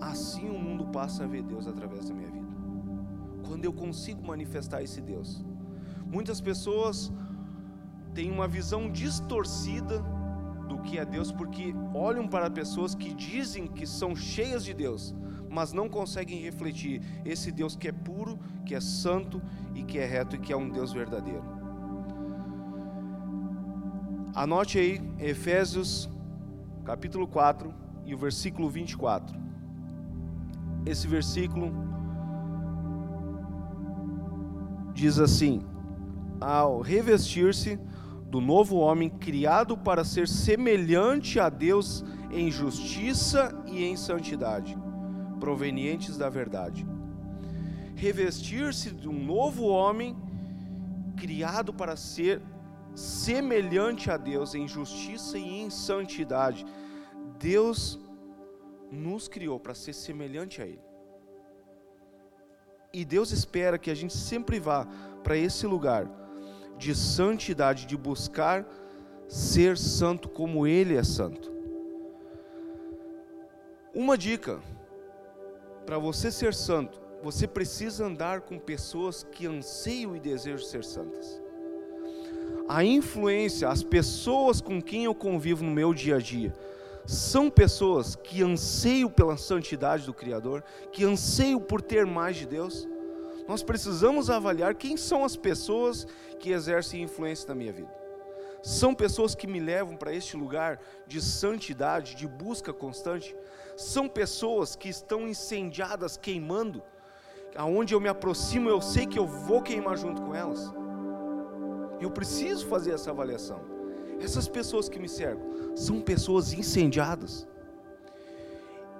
assim 0.00 0.48
o 0.48 0.58
mundo 0.58 0.86
passa 0.86 1.24
a 1.24 1.26
ver 1.26 1.42
Deus 1.42 1.66
através 1.66 2.08
da 2.08 2.14
minha 2.14 2.30
vida. 2.30 2.48
Quando 3.46 3.64
eu 3.64 3.72
consigo 3.72 4.26
manifestar 4.26 4.82
esse 4.82 5.00
Deus, 5.00 5.44
Muitas 6.10 6.40
pessoas 6.40 7.12
têm 8.14 8.30
uma 8.30 8.48
visão 8.48 8.90
distorcida 8.90 10.02
do 10.66 10.78
que 10.78 10.98
é 10.98 11.04
Deus, 11.04 11.30
porque 11.30 11.74
olham 11.94 12.26
para 12.26 12.50
pessoas 12.50 12.94
que 12.94 13.12
dizem 13.12 13.66
que 13.66 13.86
são 13.86 14.16
cheias 14.16 14.64
de 14.64 14.72
Deus, 14.72 15.14
mas 15.50 15.72
não 15.72 15.88
conseguem 15.88 16.40
refletir 16.40 17.02
esse 17.26 17.52
Deus 17.52 17.76
que 17.76 17.88
é 17.88 17.92
puro, 17.92 18.38
que 18.64 18.74
é 18.74 18.80
santo 18.80 19.40
e 19.74 19.82
que 19.82 19.98
é 19.98 20.06
reto 20.06 20.36
e 20.36 20.38
que 20.38 20.52
é 20.52 20.56
um 20.56 20.70
Deus 20.70 20.92
verdadeiro. 20.92 21.57
Anote 24.38 24.78
aí 24.78 25.00
Efésios 25.18 26.08
capítulo 26.84 27.26
4 27.26 27.74
e 28.06 28.14
o 28.14 28.16
versículo 28.16 28.70
24. 28.70 29.36
Esse 30.86 31.08
versículo 31.08 31.72
diz 34.94 35.18
assim: 35.18 35.66
Ao 36.40 36.80
revestir-se 36.80 37.80
do 38.30 38.40
novo 38.40 38.76
homem 38.76 39.10
criado 39.10 39.76
para 39.76 40.04
ser 40.04 40.28
semelhante 40.28 41.40
a 41.40 41.48
Deus 41.48 42.04
em 42.30 42.48
justiça 42.48 43.52
e 43.66 43.82
em 43.82 43.96
santidade, 43.96 44.78
provenientes 45.40 46.16
da 46.16 46.28
verdade. 46.28 46.86
Revestir-se 47.96 48.92
de 48.92 49.08
um 49.08 49.20
novo 49.20 49.66
homem 49.66 50.16
criado 51.16 51.74
para 51.74 51.96
ser 51.96 52.40
semelhante 52.98 54.10
a 54.10 54.16
Deus 54.16 54.54
em 54.54 54.66
justiça 54.66 55.38
e 55.38 55.60
em 55.60 55.70
santidade. 55.70 56.66
Deus 57.38 57.98
nos 58.90 59.28
criou 59.28 59.60
para 59.60 59.74
ser 59.74 59.92
semelhante 59.92 60.60
a 60.60 60.66
Ele. 60.66 60.82
E 62.92 63.04
Deus 63.04 63.30
espera 63.30 63.78
que 63.78 63.90
a 63.90 63.94
gente 63.94 64.16
sempre 64.16 64.58
vá 64.58 64.86
para 65.22 65.36
esse 65.36 65.66
lugar 65.66 66.08
de 66.76 66.94
santidade, 66.94 67.86
de 67.86 67.96
buscar 67.96 68.66
ser 69.28 69.76
santo 69.76 70.28
como 70.28 70.66
Ele 70.66 70.96
é 70.96 71.04
santo. 71.04 71.52
Uma 73.94 74.16
dica 74.18 74.60
para 75.86 75.98
você 75.98 76.30
ser 76.30 76.52
santo, 76.52 77.00
você 77.22 77.46
precisa 77.46 78.06
andar 78.06 78.40
com 78.40 78.58
pessoas 78.58 79.22
que 79.22 79.46
anseiam 79.46 80.16
e 80.16 80.20
desejam 80.20 80.66
ser 80.66 80.84
santas. 80.84 81.47
A 82.68 82.84
influência, 82.84 83.68
as 83.68 83.82
pessoas 83.82 84.60
com 84.60 84.80
quem 84.80 85.04
eu 85.04 85.14
convivo 85.14 85.64
no 85.64 85.70
meu 85.70 85.94
dia 85.94 86.16
a 86.16 86.18
dia, 86.18 86.54
são 87.06 87.48
pessoas 87.48 88.14
que 88.14 88.42
anseiam 88.42 89.08
pela 89.08 89.36
santidade 89.36 90.04
do 90.04 90.12
Criador, 90.12 90.62
que 90.92 91.04
anseiam 91.04 91.58
por 91.58 91.80
ter 91.80 92.04
mais 92.04 92.36
de 92.36 92.46
Deus 92.46 92.86
nós 93.48 93.62
precisamos 93.62 94.28
avaliar 94.28 94.74
quem 94.74 94.98
são 94.98 95.24
as 95.24 95.34
pessoas 95.34 96.06
que 96.38 96.50
exercem 96.50 97.02
influência 97.02 97.48
na 97.48 97.54
minha 97.54 97.72
vida. 97.72 97.90
São 98.62 98.94
pessoas 98.94 99.34
que 99.34 99.46
me 99.46 99.58
levam 99.58 99.96
para 99.96 100.12
este 100.12 100.36
lugar 100.36 100.78
de 101.06 101.22
santidade, 101.22 102.14
de 102.14 102.28
busca 102.28 102.74
constante. 102.74 103.34
São 103.74 104.06
pessoas 104.06 104.76
que 104.76 104.90
estão 104.90 105.26
incendiadas, 105.26 106.18
queimando. 106.18 106.82
Aonde 107.56 107.94
eu 107.94 108.00
me 108.00 108.08
aproximo, 108.10 108.68
eu 108.68 108.82
sei 108.82 109.06
que 109.06 109.18
eu 109.18 109.26
vou 109.26 109.62
queimar 109.62 109.96
junto 109.96 110.20
com 110.20 110.34
elas. 110.34 110.70
Eu 112.00 112.10
preciso 112.10 112.66
fazer 112.66 112.92
essa 112.92 113.10
avaliação. 113.10 113.60
Essas 114.20 114.48
pessoas 114.48 114.88
que 114.88 114.98
me 114.98 115.08
cercam 115.08 115.76
são 115.76 116.00
pessoas 116.00 116.52
incendiadas. 116.52 117.46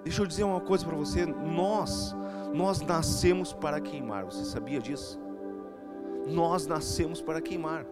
Deixa 0.05 0.23
eu 0.23 0.27
dizer 0.27 0.45
uma 0.45 0.61
coisa 0.61 0.85
para 0.85 0.97
você: 0.97 1.27
nós 1.27 2.15
nós 2.53 2.81
nascemos 2.81 3.53
para 3.53 3.81
queimar. 3.81 4.25
Você 4.25 4.45
sabia 4.45 4.81
disso? 4.81 5.21
Nós 6.27 6.67
nascemos 6.67 7.21
para 7.21 7.41
queimar. 7.41 7.87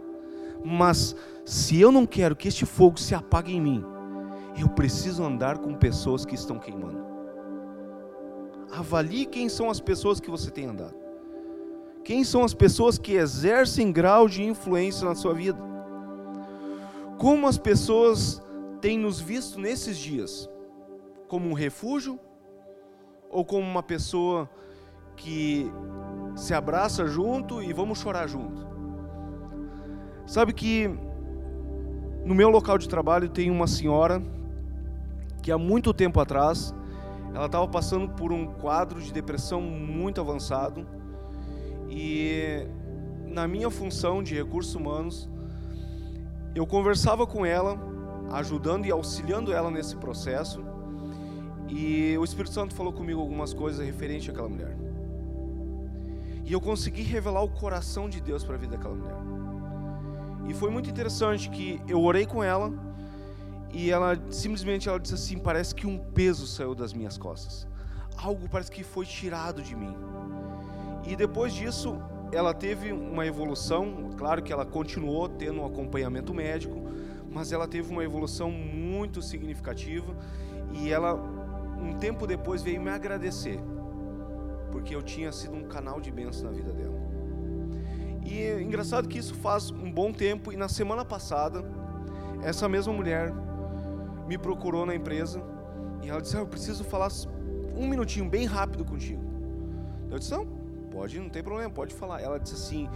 Mas 0.64 1.14
se 1.44 1.80
eu 1.80 1.92
não 1.92 2.06
quero 2.06 2.34
que 2.34 2.48
este 2.48 2.64
fogo 2.64 2.98
se 2.98 3.14
apague 3.14 3.54
em 3.54 3.60
mim, 3.60 3.84
eu 4.58 4.68
preciso 4.68 5.22
andar 5.22 5.58
com 5.58 5.74
pessoas 5.74 6.24
que 6.24 6.34
estão 6.34 6.58
queimando. 6.58 7.04
Avalie 8.72 9.26
quem 9.26 9.48
são 9.48 9.70
as 9.70 9.80
pessoas 9.80 10.18
que 10.18 10.30
você 10.30 10.50
tem 10.50 10.66
andado. 10.66 11.05
Quem 12.06 12.22
são 12.22 12.44
as 12.44 12.54
pessoas 12.54 12.98
que 12.98 13.14
exercem 13.14 13.90
grau 13.90 14.28
de 14.28 14.40
influência 14.44 15.04
na 15.04 15.16
sua 15.16 15.34
vida? 15.34 15.58
Como 17.18 17.48
as 17.48 17.58
pessoas 17.58 18.40
têm 18.80 18.96
nos 18.96 19.20
visto 19.20 19.58
nesses 19.58 19.98
dias? 19.98 20.48
Como 21.26 21.48
um 21.48 21.52
refúgio 21.52 22.16
ou 23.28 23.44
como 23.44 23.68
uma 23.68 23.82
pessoa 23.82 24.48
que 25.16 25.68
se 26.36 26.54
abraça 26.54 27.08
junto 27.08 27.60
e 27.60 27.72
vamos 27.72 27.98
chorar 27.98 28.28
junto. 28.28 28.64
Sabe 30.28 30.52
que 30.52 30.88
no 32.24 32.36
meu 32.36 32.50
local 32.50 32.78
de 32.78 32.88
trabalho 32.88 33.28
tem 33.28 33.50
uma 33.50 33.66
senhora 33.66 34.22
que 35.42 35.50
há 35.50 35.58
muito 35.58 35.92
tempo 35.92 36.20
atrás 36.20 36.72
ela 37.34 37.46
estava 37.46 37.66
passando 37.66 38.10
por 38.10 38.30
um 38.32 38.46
quadro 38.46 39.02
de 39.02 39.12
depressão 39.12 39.60
muito 39.60 40.20
avançado 40.20 40.86
e 41.88 42.66
na 43.26 43.46
minha 43.46 43.70
função 43.70 44.22
de 44.22 44.34
recursos 44.34 44.74
humanos 44.74 45.28
eu 46.54 46.66
conversava 46.66 47.26
com 47.26 47.44
ela, 47.44 47.78
ajudando 48.32 48.86
e 48.86 48.90
auxiliando 48.90 49.52
ela 49.52 49.70
nesse 49.70 49.96
processo 49.96 50.64
e 51.68 52.16
o 52.16 52.24
Espírito 52.24 52.54
Santo 52.54 52.74
falou 52.74 52.92
comigo 52.92 53.20
algumas 53.20 53.52
coisas 53.52 53.84
referente 53.84 54.30
àquela 54.30 54.48
mulher. 54.48 54.76
E 56.44 56.52
eu 56.52 56.60
consegui 56.60 57.02
revelar 57.02 57.42
o 57.42 57.48
coração 57.48 58.08
de 58.08 58.20
Deus 58.20 58.44
para 58.44 58.54
a 58.54 58.58
vida 58.58 58.76
daquela 58.76 58.94
mulher. 58.94 59.16
E 60.48 60.54
foi 60.54 60.70
muito 60.70 60.88
interessante 60.88 61.50
que 61.50 61.80
eu 61.88 62.00
orei 62.00 62.24
com 62.24 62.42
ela 62.42 62.72
e 63.72 63.90
ela 63.90 64.16
simplesmente 64.30 64.88
ela 64.88 65.00
disse 65.00 65.14
assim: 65.14 65.38
parece 65.38 65.74
que 65.74 65.86
um 65.86 65.98
peso 65.98 66.46
saiu 66.46 66.74
das 66.74 66.92
minhas 66.92 67.18
costas. 67.18 67.66
Algo 68.16 68.48
parece 68.48 68.70
que 68.70 68.84
foi 68.84 69.04
tirado 69.04 69.60
de 69.60 69.74
mim. 69.74 69.94
E 71.06 71.14
depois 71.14 71.52
disso, 71.52 71.98
ela 72.32 72.52
teve 72.52 72.92
uma 72.92 73.26
evolução, 73.26 74.10
claro 74.16 74.42
que 74.42 74.52
ela 74.52 74.66
continuou 74.66 75.28
tendo 75.28 75.60
um 75.60 75.66
acompanhamento 75.66 76.34
médico, 76.34 76.82
mas 77.30 77.52
ela 77.52 77.68
teve 77.68 77.90
uma 77.90 78.02
evolução 78.02 78.50
muito 78.50 79.22
significativa 79.22 80.16
e 80.72 80.90
ela 80.90 81.14
um 81.78 81.98
tempo 81.98 82.26
depois 82.26 82.62
veio 82.62 82.80
me 82.80 82.90
agradecer, 82.90 83.60
porque 84.72 84.94
eu 84.94 85.02
tinha 85.02 85.30
sido 85.30 85.54
um 85.54 85.64
canal 85.64 86.00
de 86.00 86.10
bênção 86.10 86.44
na 86.44 86.56
vida 86.56 86.72
dela. 86.72 86.96
E 88.24 88.40
é 88.40 88.60
engraçado 88.60 89.06
que 89.06 89.18
isso 89.18 89.34
faz 89.34 89.70
um 89.70 89.92
bom 89.92 90.12
tempo, 90.12 90.52
e 90.52 90.56
na 90.56 90.68
semana 90.68 91.04
passada, 91.04 91.64
essa 92.42 92.68
mesma 92.68 92.92
mulher 92.92 93.32
me 94.26 94.36
procurou 94.36 94.84
na 94.84 94.94
empresa 94.94 95.40
e 96.02 96.08
ela 96.08 96.20
disse: 96.20 96.36
ah, 96.36 96.40
Eu 96.40 96.46
preciso 96.46 96.82
falar 96.82 97.10
um 97.76 97.86
minutinho 97.86 98.28
bem 98.28 98.46
rápido 98.46 98.84
contigo. 98.84 99.22
Eu 100.10 100.18
disse: 100.18 100.32
Não, 100.32 100.46
pode, 100.96 101.20
não 101.20 101.28
tem 101.28 101.42
problema, 101.42 101.70
pode 101.70 101.94
falar. 101.94 102.22
Ela 102.22 102.40
disse 102.40 102.54
assim: 102.54 102.88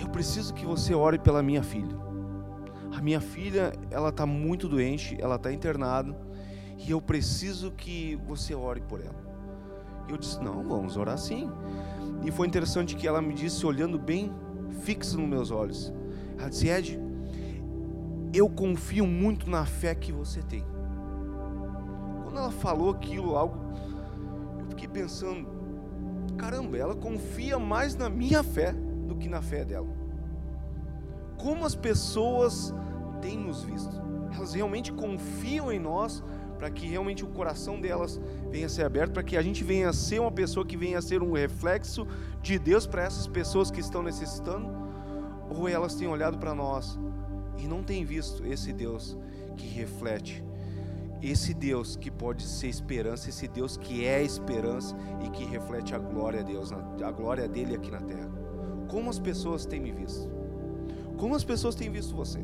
Eu 0.00 0.08
preciso 0.08 0.54
que 0.54 0.64
você 0.64 0.94
ore 0.94 1.18
pela 1.18 1.42
minha 1.42 1.62
filha. 1.62 1.94
A 2.96 3.02
minha 3.02 3.20
filha, 3.20 3.72
ela 3.90 4.08
está 4.08 4.24
muito 4.24 4.68
doente, 4.68 5.16
ela 5.20 5.36
está 5.36 5.52
internada 5.52 6.16
e 6.78 6.90
eu 6.90 7.00
preciso 7.00 7.72
que 7.72 8.16
você 8.26 8.54
ore 8.54 8.80
por 8.80 9.00
ela. 9.00 9.22
E 10.08 10.12
eu 10.12 10.16
disse: 10.16 10.42
Não, 10.42 10.66
vamos 10.66 10.96
orar 10.96 11.18
sim. 11.18 11.50
E 12.24 12.30
foi 12.30 12.46
interessante 12.46 12.96
que 12.96 13.06
ela 13.06 13.20
me 13.20 13.34
disse, 13.34 13.66
olhando 13.66 13.98
bem 13.98 14.32
fixo 14.82 15.18
nos 15.18 15.28
meus 15.28 15.50
olhos: 15.50 15.92
Ela 16.38 16.48
disse, 16.48 16.68
Ed, 16.68 16.98
eu 18.32 18.48
confio 18.48 19.06
muito 19.06 19.50
na 19.50 19.66
fé 19.66 19.94
que 19.94 20.10
você 20.10 20.40
tem. 20.40 20.64
Quando 22.22 22.38
ela 22.38 22.50
falou 22.50 22.90
aquilo, 22.90 23.36
algo, 23.36 23.58
eu 24.58 24.66
fiquei 24.70 24.88
pensando: 24.88 25.63
caramba, 26.34 26.76
ela 26.76 26.94
confia 26.94 27.58
mais 27.58 27.94
na 27.94 28.08
minha 28.08 28.42
fé 28.42 28.72
do 29.06 29.16
que 29.16 29.28
na 29.28 29.42
fé 29.42 29.64
dela. 29.64 29.88
Como 31.38 31.64
as 31.64 31.74
pessoas 31.74 32.74
têm 33.20 33.38
nos 33.38 33.62
visto? 33.62 34.02
Elas 34.34 34.54
realmente 34.54 34.92
confiam 34.92 35.70
em 35.70 35.78
nós 35.78 36.22
para 36.58 36.70
que 36.70 36.86
realmente 36.86 37.24
o 37.24 37.28
coração 37.28 37.80
delas 37.80 38.20
venha 38.50 38.66
a 38.66 38.68
ser 38.68 38.84
aberto, 38.84 39.12
para 39.12 39.22
que 39.22 39.36
a 39.36 39.42
gente 39.42 39.62
venha 39.62 39.88
a 39.88 39.92
ser 39.92 40.20
uma 40.20 40.30
pessoa 40.30 40.64
que 40.64 40.76
venha 40.76 40.98
a 40.98 41.02
ser 41.02 41.22
um 41.22 41.32
reflexo 41.32 42.06
de 42.40 42.58
Deus 42.58 42.86
para 42.86 43.02
essas 43.02 43.26
pessoas 43.26 43.70
que 43.70 43.80
estão 43.80 44.02
necessitando, 44.02 44.68
ou 45.50 45.68
elas 45.68 45.94
têm 45.94 46.08
olhado 46.08 46.38
para 46.38 46.54
nós 46.54 46.98
e 47.58 47.66
não 47.66 47.82
têm 47.82 48.04
visto 48.04 48.46
esse 48.46 48.72
Deus 48.72 49.16
que 49.56 49.66
reflete, 49.66 50.42
esse 51.30 51.54
Deus 51.54 51.96
que 51.96 52.10
pode 52.10 52.42
ser 52.42 52.68
esperança, 52.68 53.30
esse 53.30 53.48
Deus 53.48 53.76
que 53.76 54.04
é 54.04 54.22
esperança 54.22 54.94
e 55.24 55.30
que 55.30 55.44
reflete 55.44 55.94
a 55.94 55.98
glória 55.98 56.44
de 56.44 56.52
Deus, 56.52 56.70
a 56.72 57.10
glória 57.10 57.48
dele 57.48 57.74
aqui 57.74 57.90
na 57.90 58.00
terra. 58.00 58.30
Como 58.88 59.08
as 59.08 59.18
pessoas 59.18 59.64
têm 59.64 59.80
me 59.80 59.90
visto? 59.90 60.28
Como 61.16 61.34
as 61.34 61.42
pessoas 61.42 61.74
têm 61.74 61.90
visto 61.90 62.14
você? 62.14 62.40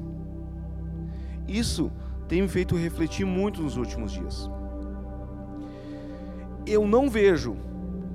Isso 1.46 1.92
tem 2.26 2.40
me 2.40 2.48
feito 2.48 2.74
refletir 2.74 3.26
muito 3.26 3.60
nos 3.60 3.76
últimos 3.76 4.12
dias. 4.12 4.50
Eu 6.66 6.86
não 6.86 7.10
vejo 7.10 7.56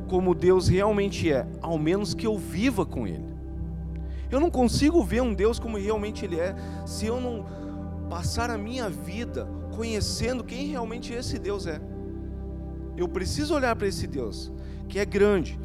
como 0.08 0.34
Deus 0.34 0.68
realmente 0.68 1.32
é, 1.32 1.48
ao 1.62 1.78
menos 1.78 2.14
que 2.14 2.26
eu 2.26 2.38
viva 2.38 2.86
com 2.86 3.06
Ele. 3.06 3.36
Eu 4.32 4.40
não 4.40 4.50
consigo 4.50 5.04
ver 5.04 5.22
um 5.22 5.34
Deus 5.34 5.60
como 5.60 5.78
realmente 5.78 6.26
Ele 6.26 6.40
é 6.40 6.56
se 6.86 7.06
eu 7.06 7.22
não 7.22 7.46
passar 8.10 8.50
a 8.50 8.58
minha 8.58 8.90
vida 8.90 9.48
conhecendo 9.76 10.44
quem 10.44 10.68
realmente 10.68 11.14
esse 11.14 11.38
Deus 11.38 11.68
é. 11.68 11.82
Eu 12.96 13.08
preciso 13.08 13.54
olhar 13.54 13.76
para 13.76 13.88
esse 13.88 14.08
Deus 14.08 14.52
que 14.88 15.00
é 15.00 15.06
grande 15.06 15.60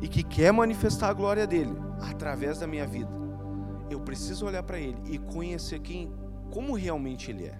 e 0.00 0.08
que 0.08 0.22
quer 0.22 0.52
manifestar 0.52 1.08
a 1.08 1.12
glória 1.12 1.46
dele 1.46 1.74
através 2.00 2.58
da 2.58 2.66
minha 2.66 2.86
vida. 2.86 3.10
Eu 3.88 4.00
preciso 4.00 4.46
olhar 4.46 4.62
para 4.62 4.80
ele 4.80 4.98
e 5.06 5.18
conhecer 5.18 5.78
quem, 5.80 6.12
como 6.50 6.74
realmente 6.74 7.30
ele 7.30 7.44
é. 7.44 7.58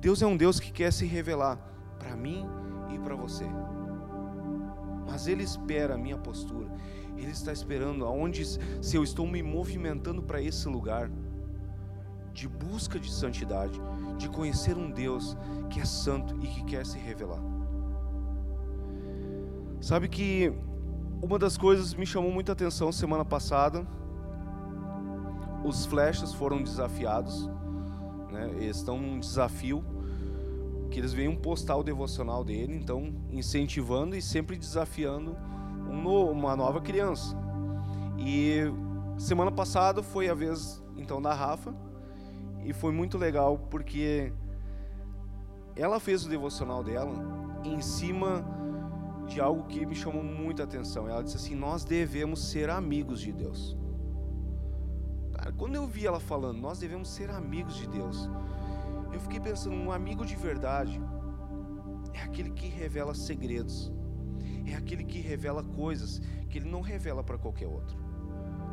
Deus 0.00 0.22
é 0.22 0.26
um 0.26 0.36
Deus 0.36 0.60
que 0.60 0.70
quer 0.70 0.92
se 0.92 1.04
revelar 1.04 1.56
para 1.98 2.14
mim 2.14 2.46
e 2.94 2.98
para 2.98 3.16
você. 3.16 3.44
Mas 5.06 5.26
ele 5.26 5.42
espera 5.42 5.94
a 5.94 5.98
minha 5.98 6.16
postura. 6.16 6.70
Ele 7.16 7.30
está 7.30 7.52
esperando 7.52 8.04
aonde 8.04 8.44
se 8.44 8.96
eu 8.96 9.02
estou 9.02 9.26
me 9.26 9.42
movimentando 9.42 10.22
para 10.22 10.40
esse 10.40 10.68
lugar 10.68 11.10
de 12.32 12.48
busca 12.48 12.98
de 12.98 13.10
santidade, 13.10 13.80
de 14.16 14.28
conhecer 14.28 14.76
um 14.76 14.90
Deus 14.90 15.36
que 15.70 15.80
é 15.80 15.84
santo 15.84 16.36
e 16.42 16.46
que 16.46 16.64
quer 16.64 16.86
se 16.86 16.98
revelar. 16.98 17.40
Sabe 19.80 20.08
que 20.08 20.52
uma 21.22 21.38
das 21.38 21.56
coisas 21.56 21.94
me 21.94 22.06
chamou 22.06 22.30
muita 22.30 22.52
atenção 22.52 22.90
semana 22.92 23.24
passada, 23.24 23.86
os 25.64 25.86
flechas 25.86 26.32
foram 26.32 26.62
desafiados, 26.62 27.48
né? 28.30 28.50
Eles 28.58 28.76
estão 28.76 28.98
num 28.98 29.18
desafio 29.18 29.84
que 30.90 31.00
eles 31.00 31.12
veem 31.12 31.34
postar 31.34 31.76
o 31.76 31.82
devocional 31.82 32.44
dele, 32.44 32.74
então 32.74 33.12
incentivando 33.30 34.14
e 34.14 34.22
sempre 34.22 34.56
desafiando 34.56 35.36
um 35.90 36.30
uma 36.30 36.54
nova 36.54 36.80
criança. 36.80 37.36
E 38.18 38.60
semana 39.18 39.50
passada 39.50 40.02
foi 40.02 40.28
a 40.28 40.34
vez 40.34 40.82
então 40.96 41.20
da 41.20 41.34
Rafa 41.34 41.74
e 42.64 42.72
foi 42.72 42.92
muito 42.92 43.18
legal 43.18 43.58
porque 43.70 44.32
ela 45.76 46.00
fez 46.00 46.24
o 46.24 46.28
devocional 46.28 46.82
dela 46.82 47.14
em 47.64 47.80
cima 47.80 48.44
de 49.26 49.40
algo 49.40 49.64
que 49.64 49.84
me 49.84 49.94
chamou 49.94 50.22
muita 50.22 50.64
atenção. 50.64 51.08
Ela 51.08 51.22
disse 51.22 51.36
assim: 51.36 51.54
Nós 51.54 51.84
devemos 51.84 52.50
ser 52.50 52.70
amigos 52.70 53.20
de 53.20 53.32
Deus. 53.32 53.76
Cara, 55.34 55.52
quando 55.52 55.74
eu 55.74 55.86
vi 55.86 56.06
ela 56.06 56.20
falando, 56.20 56.58
nós 56.58 56.78
devemos 56.78 57.08
ser 57.08 57.30
amigos 57.30 57.74
de 57.76 57.86
Deus, 57.88 58.30
eu 59.12 59.20
fiquei 59.20 59.40
pensando: 59.40 59.76
um 59.76 59.92
amigo 59.92 60.24
de 60.24 60.36
verdade 60.36 61.00
é 62.12 62.22
aquele 62.22 62.50
que 62.50 62.66
revela 62.66 63.14
segredos, 63.14 63.92
é 64.66 64.74
aquele 64.74 65.04
que 65.04 65.20
revela 65.20 65.62
coisas 65.62 66.20
que 66.48 66.58
ele 66.58 66.70
não 66.70 66.80
revela 66.80 67.22
para 67.22 67.36
qualquer 67.36 67.66
outro. 67.66 67.98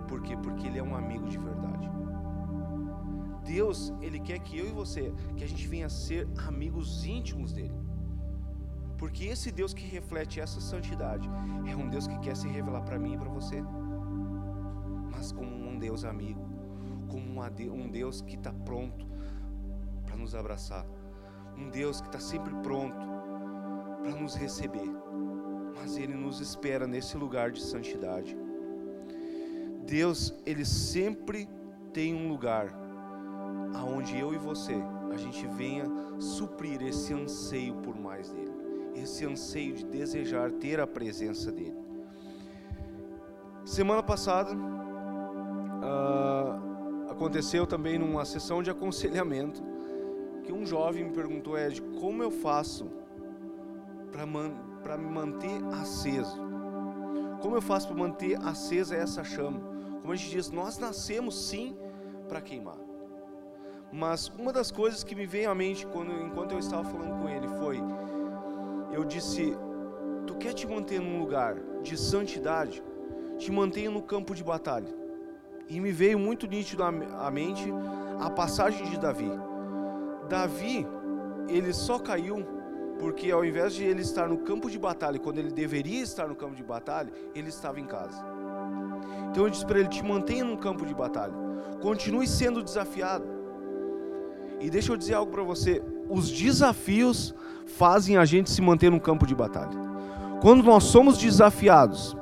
Por 0.07 0.21
quê? 0.21 0.37
Porque 0.37 0.67
ele 0.67 0.77
é 0.77 0.83
um 0.83 0.95
amigo 0.95 1.27
de 1.27 1.37
verdade. 1.37 2.00
Deus, 3.51 3.93
ele 4.01 4.19
quer 4.19 4.39
que 4.39 4.57
eu 4.57 4.65
e 4.65 4.71
você, 4.71 5.13
que 5.35 5.43
a 5.43 5.47
gente 5.47 5.67
venha 5.67 5.87
a 5.87 5.89
ser 5.89 6.25
amigos 6.47 7.05
íntimos 7.05 7.51
dele. 7.51 7.75
Porque 8.97 9.25
esse 9.25 9.51
Deus 9.51 9.73
que 9.73 9.85
reflete 9.85 10.39
essa 10.39 10.61
santidade 10.61 11.29
é 11.67 11.75
um 11.75 11.89
Deus 11.89 12.07
que 12.07 12.17
quer 12.19 12.35
se 12.35 12.47
revelar 12.47 12.83
para 12.83 12.97
mim 12.97 13.15
e 13.15 13.17
para 13.17 13.29
você. 13.29 13.61
Mas 15.11 15.33
como 15.33 15.51
um 15.51 15.77
Deus 15.77 16.05
amigo, 16.05 16.41
como 17.09 17.41
um 17.73 17.89
Deus 17.89 18.21
que 18.21 18.35
está 18.35 18.53
pronto 18.53 19.05
para 20.05 20.15
nos 20.15 20.33
abraçar. 20.33 20.85
Um 21.57 21.69
Deus 21.69 21.99
que 21.99 22.07
está 22.07 22.19
sempre 22.21 22.53
pronto 22.61 23.05
para 24.01 24.15
nos 24.15 24.33
receber. 24.33 24.89
Mas 25.75 25.97
Ele 25.97 26.13
nos 26.13 26.39
espera 26.39 26.87
nesse 26.87 27.17
lugar 27.17 27.51
de 27.51 27.61
santidade. 27.61 28.37
Deus, 29.85 30.33
Ele 30.45 30.63
sempre 30.63 31.49
tem 31.91 32.15
um 32.15 32.29
lugar 32.29 32.80
aonde 33.73 34.17
eu 34.17 34.33
e 34.33 34.37
você 34.37 34.75
a 35.11 35.17
gente 35.17 35.45
venha 35.47 35.85
suprir 36.19 36.81
esse 36.81 37.13
anseio 37.13 37.75
por 37.75 37.99
mais 37.99 38.31
dele 38.31 38.61
esse 38.95 39.25
anseio 39.25 39.73
de 39.73 39.85
desejar 39.85 40.51
ter 40.51 40.79
a 40.79 40.87
presença 40.87 41.51
dele. 41.51 41.75
Semana 43.65 44.01
passada 44.03 44.53
uh, 44.53 44.71
aconteceu 47.09 47.65
também 47.67 47.97
numa 47.97 48.25
sessão 48.25 48.61
de 48.61 48.69
aconselhamento 48.69 49.61
que 50.43 50.51
um 50.51 50.65
jovem 50.65 51.05
me 51.05 51.11
perguntou 51.11 51.57
Ed, 51.57 51.81
como 51.99 52.21
eu 52.23 52.31
faço 52.31 52.89
para 54.11 54.25
man 54.25 54.51
me 54.97 55.09
manter 55.09 55.63
aceso? 55.81 56.37
Como 57.41 57.55
eu 57.55 57.61
faço 57.61 57.87
para 57.87 57.95
manter 57.95 58.37
acesa 58.41 58.95
essa 58.95 59.23
chama? 59.23 59.61
Como 60.01 60.11
a 60.11 60.15
gente 60.15 60.31
diz, 60.31 60.49
nós 60.49 60.79
nascemos 60.79 61.47
sim 61.47 61.77
para 62.27 62.41
queimar. 62.41 62.90
Mas 63.91 64.29
uma 64.39 64.53
das 64.53 64.71
coisas 64.71 65.03
que 65.03 65.13
me 65.13 65.25
veio 65.25 65.51
à 65.51 65.55
mente 65.55 65.85
quando, 65.85 66.11
enquanto 66.11 66.53
eu 66.53 66.59
estava 66.59 66.83
falando 66.83 67.21
com 67.21 67.27
ele 67.27 67.47
foi: 67.59 67.79
eu 68.91 69.03
disse: 69.03 69.55
Tu 70.25 70.35
quer 70.35 70.53
te 70.53 70.65
manter 70.65 71.01
num 71.01 71.19
lugar 71.19 71.57
de 71.81 71.97
santidade? 71.97 72.81
Te 73.37 73.51
mantenha 73.51 73.89
no 73.89 74.01
campo 74.01 74.33
de 74.33 74.43
batalha. 74.43 74.93
E 75.67 75.79
me 75.79 75.91
veio 75.91 76.19
muito 76.19 76.47
nítido 76.47 76.83
à 76.83 77.31
mente 77.31 77.71
a 78.19 78.29
passagem 78.29 78.89
de 78.89 78.99
Davi. 78.99 79.31
Davi, 80.29 80.85
ele 81.49 81.73
só 81.73 81.97
caiu 81.97 82.45
porque 82.99 83.31
ao 83.31 83.43
invés 83.43 83.73
de 83.73 83.83
ele 83.83 84.01
estar 84.01 84.29
no 84.29 84.37
campo 84.37 84.69
de 84.69 84.77
batalha, 84.77 85.17
quando 85.17 85.39
ele 85.39 85.51
deveria 85.51 86.03
estar 86.03 86.27
no 86.27 86.35
campo 86.35 86.55
de 86.55 86.63
batalha, 86.63 87.11
ele 87.33 87.49
estava 87.49 87.79
em 87.79 87.85
casa. 87.85 88.23
Então 89.29 89.45
eu 89.45 89.49
disse 89.49 89.65
para 89.65 89.79
ele: 89.79 89.89
te 89.89 90.03
mantenha 90.03 90.45
no 90.45 90.57
campo 90.57 90.85
de 90.85 90.93
batalha, 90.93 91.33
continue 91.81 92.27
sendo 92.27 92.61
desafiado. 92.61 93.40
E 94.61 94.69
deixa 94.69 94.91
eu 94.91 94.97
dizer 94.97 95.15
algo 95.15 95.31
para 95.31 95.43
você: 95.43 95.81
os 96.09 96.29
desafios 96.29 97.33
fazem 97.65 98.17
a 98.17 98.25
gente 98.25 98.49
se 98.49 98.61
manter 98.61 98.91
no 98.91 98.99
campo 98.99 99.25
de 99.25 99.33
batalha. 99.33 99.79
Quando 100.39 100.63
nós 100.63 100.83
somos 100.83 101.17
desafiados, 101.17 102.15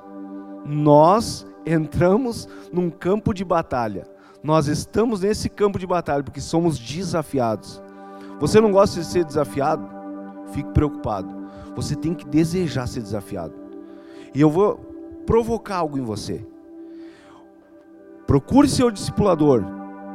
nós 0.66 1.46
entramos 1.66 2.48
num 2.72 2.90
campo 2.90 3.34
de 3.34 3.44
batalha. 3.44 4.08
Nós 4.42 4.68
estamos 4.68 5.22
nesse 5.22 5.50
campo 5.50 5.78
de 5.78 5.86
batalha 5.86 6.24
porque 6.24 6.40
somos 6.40 6.80
desafiados. 6.80 7.82
Você 8.40 8.62
não 8.62 8.72
gosta 8.72 9.02
de 9.02 9.06
ser 9.06 9.26
desafiado? 9.26 9.86
Fique 10.54 10.72
preocupado. 10.72 11.36
Você 11.76 11.94
tem 11.94 12.14
que 12.14 12.26
desejar 12.26 12.88
ser 12.88 13.02
desafiado. 13.02 13.54
E 14.34 14.40
eu 14.40 14.50
vou 14.50 14.78
provocar 15.26 15.78
algo 15.78 15.98
em 15.98 16.04
você. 16.04 16.46
Procure 18.26 18.70
seu 18.70 18.90
discipulador 18.90 19.64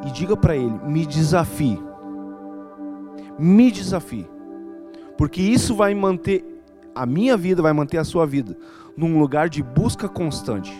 e 0.07 0.11
diga 0.11 0.37
para 0.37 0.57
ele: 0.57 0.79
me 0.87 1.05
desafie 1.05 1.83
me 3.39 3.71
desafie. 3.71 4.29
Porque 5.17 5.41
isso 5.41 5.75
vai 5.75 5.95
manter 5.95 6.45
a 6.95 7.07
minha 7.07 7.37
vida, 7.37 7.63
vai 7.63 7.73
manter 7.73 7.99
a 7.99 8.05
sua 8.05 8.27
vida 8.27 8.57
num 8.97 9.19
lugar 9.19 9.49
de 9.49 9.63
busca 9.63 10.09
constante. 10.09 10.73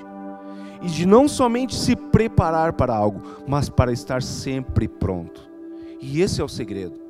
E 0.83 0.87
de 0.87 1.07
não 1.07 1.27
somente 1.27 1.75
se 1.75 1.97
preparar 1.97 2.75
para 2.75 2.95
algo, 2.95 3.23
mas 3.47 3.69
para 3.69 3.93
estar 3.93 4.23
sempre 4.23 4.87
pronto. 4.87 5.49
E 6.01 6.21
esse 6.21 6.41
é 6.41 6.45
o 6.45 6.49
segredo. 6.49 7.01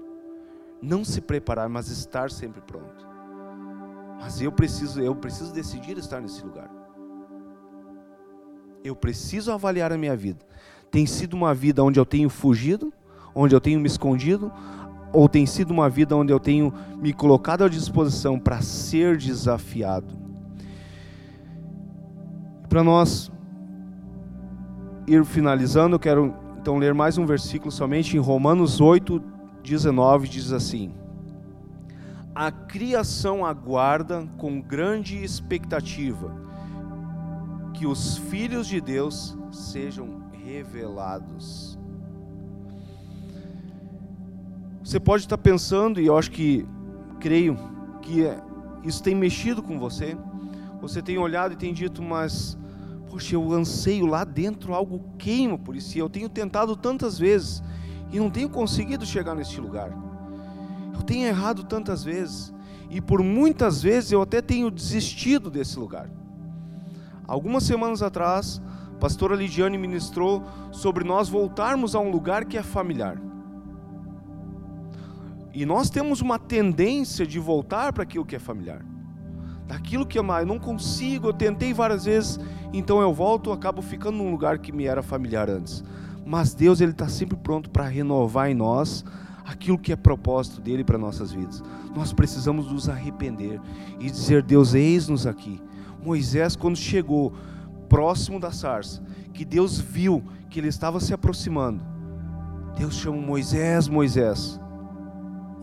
Não 0.80 1.04
se 1.04 1.20
preparar, 1.20 1.68
mas 1.68 1.88
estar 1.88 2.30
sempre 2.30 2.60
pronto. 2.60 3.08
Mas 4.20 4.40
eu 4.40 4.52
preciso, 4.52 5.00
eu 5.00 5.14
preciso 5.14 5.52
decidir 5.52 5.98
estar 5.98 6.20
nesse 6.20 6.44
lugar. 6.44 6.70
Eu 8.84 8.94
preciso 8.94 9.50
avaliar 9.50 9.92
a 9.92 9.98
minha 9.98 10.14
vida. 10.14 10.44
Tem 10.90 11.06
sido 11.06 11.34
uma 11.34 11.52
vida 11.52 11.82
onde 11.82 11.98
eu 11.98 12.06
tenho 12.06 12.30
fugido, 12.30 12.92
onde 13.34 13.54
eu 13.54 13.60
tenho 13.60 13.80
me 13.80 13.86
escondido, 13.86 14.52
ou 15.14 15.28
tem 15.28 15.46
sido 15.46 15.70
uma 15.70 15.88
vida 15.88 16.16
onde 16.16 16.32
eu 16.32 16.40
tenho 16.40 16.74
me 17.00 17.12
colocado 17.12 17.62
à 17.62 17.68
disposição 17.68 18.38
para 18.38 18.60
ser 18.60 19.16
desafiado. 19.16 20.14
Para 22.68 22.82
nós 22.82 23.30
ir 25.06 25.24
finalizando, 25.24 25.94
eu 25.94 26.00
quero 26.00 26.34
então 26.60 26.76
ler 26.76 26.92
mais 26.92 27.16
um 27.16 27.24
versículo 27.24 27.70
somente 27.70 28.16
em 28.16 28.20
Romanos 28.20 28.80
8, 28.80 29.22
19, 29.62 30.28
diz 30.28 30.52
assim: 30.52 30.92
A 32.34 32.50
criação 32.50 33.46
aguarda 33.46 34.26
com 34.36 34.60
grande 34.60 35.22
expectativa 35.22 36.34
que 37.72 37.86
os 37.86 38.16
filhos 38.16 38.66
de 38.66 38.80
Deus 38.80 39.36
sejam 39.52 40.22
revelados. 40.32 41.73
Você 44.84 45.00
pode 45.00 45.22
estar 45.22 45.38
pensando, 45.38 45.98
e 45.98 46.04
eu 46.04 46.18
acho 46.18 46.30
que, 46.30 46.66
creio, 47.18 47.58
que 48.02 48.26
é, 48.26 48.38
isso 48.84 49.02
tem 49.02 49.14
mexido 49.14 49.62
com 49.62 49.78
você. 49.78 50.14
Você 50.82 51.00
tem 51.00 51.16
olhado 51.16 51.54
e 51.54 51.56
tem 51.56 51.72
dito, 51.72 52.02
mas, 52.02 52.58
poxa, 53.08 53.34
eu 53.34 53.50
anseio 53.54 54.04
lá 54.04 54.24
dentro, 54.24 54.74
algo 54.74 55.02
queima 55.16 55.56
por 55.56 55.74
isso. 55.74 55.96
Eu 55.96 56.10
tenho 56.10 56.28
tentado 56.28 56.76
tantas 56.76 57.18
vezes 57.18 57.62
e 58.12 58.18
não 58.18 58.28
tenho 58.28 58.50
conseguido 58.50 59.06
chegar 59.06 59.34
neste 59.34 59.58
lugar. 59.58 59.90
Eu 60.92 61.00
tenho 61.00 61.26
errado 61.26 61.64
tantas 61.64 62.04
vezes 62.04 62.52
e 62.90 63.00
por 63.00 63.22
muitas 63.22 63.82
vezes 63.82 64.12
eu 64.12 64.20
até 64.20 64.42
tenho 64.42 64.70
desistido 64.70 65.50
desse 65.50 65.78
lugar. 65.78 66.10
Algumas 67.26 67.64
semanas 67.64 68.02
atrás, 68.02 68.60
A 68.94 68.98
pastora 68.98 69.34
Lidiane 69.34 69.76
ministrou 69.78 70.44
sobre 70.70 71.04
nós 71.04 71.28
voltarmos 71.28 71.94
a 71.94 72.00
um 72.00 72.10
lugar 72.10 72.44
que 72.44 72.56
é 72.56 72.62
familiar. 72.62 73.18
E 75.54 75.64
nós 75.64 75.88
temos 75.88 76.20
uma 76.20 76.38
tendência 76.38 77.24
de 77.24 77.38
voltar 77.38 77.92
para 77.92 78.02
aquilo 78.02 78.26
que 78.26 78.34
é 78.34 78.40
familiar. 78.40 78.84
Daquilo 79.68 80.04
que 80.04 80.18
é 80.18 80.22
mais, 80.22 80.42
eu 80.42 80.52
não 80.52 80.58
consigo, 80.58 81.28
eu 81.28 81.32
tentei 81.32 81.72
várias 81.72 82.04
vezes, 82.04 82.38
então 82.72 83.00
eu 83.00 83.14
volto, 83.14 83.52
acabo 83.52 83.80
ficando 83.80 84.18
num 84.18 84.30
lugar 84.30 84.58
que 84.58 84.72
me 84.72 84.84
era 84.84 85.02
familiar 85.02 85.48
antes. 85.48 85.82
Mas 86.26 86.54
Deus 86.54 86.80
ele 86.80 86.90
está 86.90 87.08
sempre 87.08 87.36
pronto 87.36 87.70
para 87.70 87.86
renovar 87.86 88.50
em 88.50 88.54
nós 88.54 89.04
aquilo 89.44 89.78
que 89.78 89.92
é 89.92 89.96
propósito 89.96 90.60
dele 90.60 90.82
para 90.82 90.98
nossas 90.98 91.32
vidas. 91.32 91.62
Nós 91.94 92.12
precisamos 92.12 92.70
nos 92.70 92.88
arrepender 92.88 93.60
e 94.00 94.10
dizer: 94.10 94.42
Deus, 94.42 94.74
eis-nos 94.74 95.26
aqui. 95.26 95.60
Moisés, 96.02 96.56
quando 96.56 96.76
chegou 96.76 97.32
próximo 97.88 98.40
da 98.40 98.50
sarça, 98.50 99.02
que 99.32 99.44
Deus 99.44 99.78
viu 99.78 100.22
que 100.50 100.58
ele 100.58 100.68
estava 100.68 100.98
se 100.98 101.14
aproximando, 101.14 101.82
Deus 102.76 102.94
chama 102.96 103.18
Moisés, 103.18 103.88
Moisés. 103.88 104.60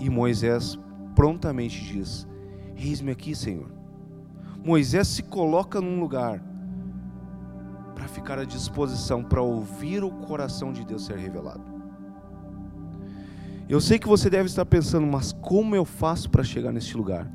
E 0.01 0.09
Moisés 0.09 0.79
prontamente 1.15 1.79
diz: 1.79 2.27
Eis-me 2.75 3.11
aqui, 3.11 3.35
Senhor. 3.35 3.71
Moisés 4.65 5.07
se 5.07 5.21
coloca 5.21 5.79
num 5.79 5.99
lugar 5.99 6.43
para 7.93 8.07
ficar 8.07 8.39
à 8.39 8.43
disposição 8.43 9.23
para 9.23 9.43
ouvir 9.43 10.03
o 10.03 10.09
coração 10.09 10.73
de 10.73 10.83
Deus 10.83 11.05
ser 11.05 11.17
revelado. 11.17 11.61
Eu 13.69 13.79
sei 13.79 13.99
que 13.99 14.07
você 14.07 14.27
deve 14.27 14.47
estar 14.47 14.65
pensando, 14.65 15.05
mas 15.05 15.31
como 15.31 15.75
eu 15.75 15.85
faço 15.85 16.29
para 16.31 16.43
chegar 16.43 16.71
neste 16.71 16.97
lugar? 16.97 17.31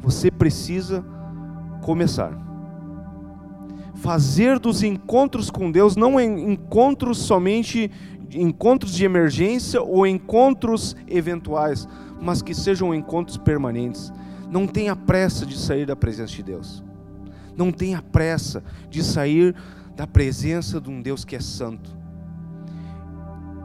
Você 0.00 0.28
precisa 0.28 1.04
começar. 1.82 2.51
Fazer 3.94 4.58
dos 4.58 4.82
encontros 4.82 5.50
com 5.50 5.70
Deus 5.70 5.96
não 5.96 6.18
encontros 6.20 7.18
somente 7.18 7.90
encontros 8.34 8.94
de 8.94 9.04
emergência 9.04 9.82
ou 9.82 10.06
encontros 10.06 10.96
eventuais, 11.06 11.86
mas 12.20 12.40
que 12.40 12.54
sejam 12.54 12.94
encontros 12.94 13.36
permanentes. 13.36 14.12
Não 14.50 14.66
tenha 14.66 14.96
pressa 14.96 15.44
de 15.44 15.58
sair 15.58 15.86
da 15.86 15.96
presença 15.96 16.32
de 16.34 16.42
Deus. 16.42 16.82
Não 17.56 17.70
tenha 17.70 18.00
pressa 18.00 18.62
de 18.88 19.02
sair 19.02 19.54
da 19.94 20.06
presença 20.06 20.80
de 20.80 20.90
um 20.90 21.02
Deus 21.02 21.24
que 21.24 21.36
é 21.36 21.40
santo. 21.40 21.94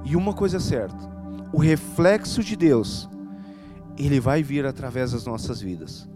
E 0.04 0.16
uma 0.16 0.34
coisa 0.34 0.58
é 0.58 0.60
certa: 0.60 0.98
o 1.52 1.58
reflexo 1.58 2.44
de 2.44 2.56
Deus, 2.56 3.10
ele 3.98 4.20
vai 4.20 4.44
vir 4.44 4.66
através 4.66 5.12
das 5.12 5.26
nossas 5.26 5.62
vidas. 5.62 6.08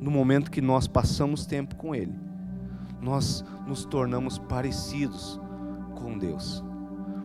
No 0.00 0.10
momento 0.10 0.50
que 0.50 0.60
nós 0.60 0.86
passamos 0.86 1.44
tempo 1.44 1.74
com 1.74 1.94
Ele, 1.94 2.14
nós 3.00 3.44
nos 3.66 3.84
tornamos 3.84 4.38
parecidos 4.38 5.40
com 5.94 6.18
Deus. 6.18 6.64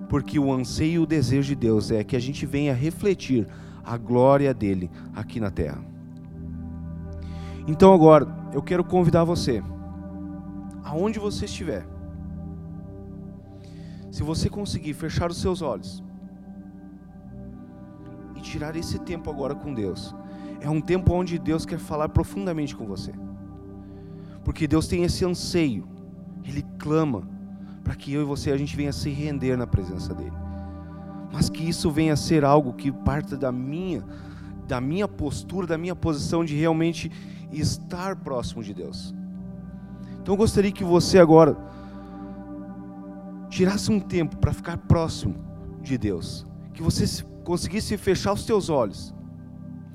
Porque 0.09 0.37
o 0.37 0.53
anseio 0.53 0.93
e 0.93 0.99
o 0.99 1.05
desejo 1.05 1.49
de 1.49 1.55
Deus 1.55 1.91
é 1.91 2.03
que 2.03 2.15
a 2.15 2.19
gente 2.19 2.45
venha 2.45 2.73
refletir 2.73 3.47
a 3.83 3.97
glória 3.97 4.53
dele 4.53 4.89
aqui 5.15 5.39
na 5.39 5.49
terra. 5.49 5.83
Então 7.67 7.93
agora, 7.93 8.27
eu 8.53 8.61
quero 8.61 8.83
convidar 8.83 9.23
você, 9.23 9.63
aonde 10.83 11.17
você 11.17 11.45
estiver, 11.45 11.85
se 14.11 14.21
você 14.21 14.49
conseguir 14.49 14.93
fechar 14.93 15.31
os 15.31 15.41
seus 15.41 15.61
olhos 15.61 16.03
e 18.35 18.41
tirar 18.41 18.75
esse 18.75 18.99
tempo 18.99 19.29
agora 19.29 19.55
com 19.55 19.73
Deus, 19.73 20.13
é 20.61 20.69
um 20.69 20.79
tempo 20.79 21.13
onde 21.13 21.39
Deus 21.39 21.65
quer 21.65 21.79
falar 21.79 22.09
profundamente 22.09 22.75
com 22.75 22.85
você, 22.85 23.11
porque 24.43 24.67
Deus 24.67 24.87
tem 24.87 25.03
esse 25.03 25.25
anseio, 25.25 25.87
Ele 26.43 26.63
clama 26.77 27.27
para 27.83 27.95
que 27.95 28.13
eu 28.13 28.21
e 28.21 28.25
você 28.25 28.51
a 28.51 28.57
gente 28.57 28.75
venha 28.75 28.93
se 28.93 29.09
render 29.09 29.57
na 29.57 29.67
presença 29.67 30.13
dele. 30.13 30.33
Mas 31.31 31.49
que 31.49 31.67
isso 31.67 31.89
venha 31.91 32.13
a 32.13 32.17
ser 32.17 32.45
algo 32.45 32.73
que 32.73 32.91
parte 32.91 33.35
da 33.35 33.51
minha 33.51 34.03
da 34.67 34.79
minha 34.79 35.07
postura, 35.07 35.67
da 35.67 35.77
minha 35.77 35.95
posição 35.95 36.43
de 36.43 36.55
realmente 36.55 37.11
estar 37.51 38.15
próximo 38.15 38.63
de 38.63 38.73
Deus. 38.73 39.13
Então 40.21 40.33
eu 40.33 40.37
gostaria 40.37 40.71
que 40.71 40.83
você 40.83 41.19
agora 41.19 41.57
tirasse 43.49 43.91
um 43.91 43.99
tempo 43.99 44.37
para 44.37 44.53
ficar 44.53 44.77
próximo 44.77 45.35
de 45.81 45.97
Deus, 45.97 46.45
que 46.73 46.81
você 46.81 47.23
conseguisse 47.43 47.97
fechar 47.97 48.33
os 48.33 48.45
teus 48.45 48.69
olhos 48.69 49.13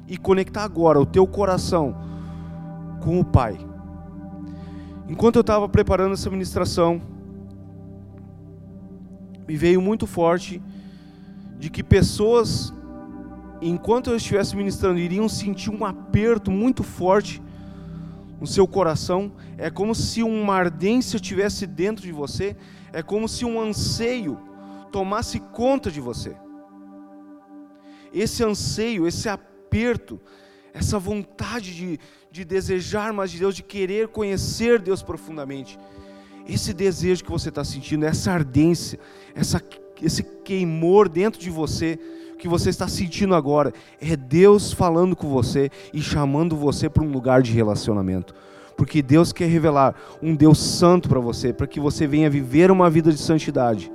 e 0.07 0.17
conectar 0.17 0.65
agora 0.65 1.01
o 1.01 1.07
teu 1.07 1.27
coração 1.27 1.97
com 3.01 3.19
o 3.19 3.25
Pai. 3.25 3.59
Enquanto 5.09 5.37
eu 5.37 5.41
estava 5.41 5.67
preparando 5.69 6.13
essa 6.13 6.29
ministração, 6.29 7.01
me 9.47 9.57
veio 9.57 9.81
muito 9.81 10.07
forte 10.07 10.63
de 11.59 11.71
que 11.71 11.83
pessoas, 11.83 12.73
enquanto 13.63 14.11
eu 14.11 14.17
estivesse 14.17 14.55
ministrando, 14.55 14.99
iriam 14.99 15.27
sentir 15.27 15.71
um 15.71 15.85
aperto 15.87 16.51
muito 16.51 16.83
forte 16.83 17.43
no 18.39 18.47
seu 18.47 18.69
coração. 18.69 19.33
É 19.57 19.71
como 19.71 19.95
se 19.95 20.23
uma 20.23 20.55
ardência 20.55 21.17
estivesse 21.17 21.67
dentro 21.67 22.05
de 22.05 22.13
você, 22.13 22.55
é 22.93 23.03
como 23.03 23.27
se 23.27 23.47
um 23.47 23.59
anseio 23.59 24.39
tomasse 24.93 25.41
conta 25.41 25.91
de 25.91 26.03
você. 26.03 26.37
Esse 28.13 28.45
anseio, 28.45 29.07
esse 29.07 29.27
aperto, 29.27 30.21
essa 30.73 30.99
vontade 30.99 31.75
de, 31.75 32.01
de 32.31 32.45
desejar 32.45 33.13
mais 33.13 33.31
de 33.31 33.39
Deus, 33.39 33.55
de 33.55 33.63
querer 33.63 34.09
conhecer 34.09 34.81
Deus 34.81 35.03
profundamente 35.03 35.79
esse 36.49 36.73
desejo 36.73 37.23
que 37.23 37.31
você 37.31 37.51
está 37.51 37.63
sentindo, 37.63 38.07
essa 38.07 38.33
ardência, 38.33 38.99
essa, 39.35 39.63
esse 40.03 40.23
queimor 40.23 41.09
dentro 41.09 41.39
de 41.39 41.51
você, 41.51 41.99
que 42.39 42.49
você 42.49 42.71
está 42.71 42.89
sentindo 42.89 43.35
agora, 43.35 43.75
é 44.01 44.17
Deus 44.17 44.73
falando 44.73 45.15
com 45.15 45.29
você 45.29 45.71
e 45.93 46.01
chamando 46.01 46.57
você 46.57 46.89
para 46.89 47.03
um 47.03 47.11
lugar 47.11 47.43
de 47.43 47.53
relacionamento. 47.53 48.35
Porque 48.77 49.03
Deus 49.03 49.33
quer 49.33 49.49
revelar 49.49 49.95
um 50.23 50.35
Deus 50.35 50.59
santo 50.59 51.09
para 51.09 51.21
você, 51.21 51.53
para 51.53 51.67
que 51.67 51.81
você 51.81 52.07
venha 52.07 52.31
viver 52.31 52.71
uma 52.71 52.89
vida 52.89 53.13
de 53.13 53.19
santidade. 53.19 53.93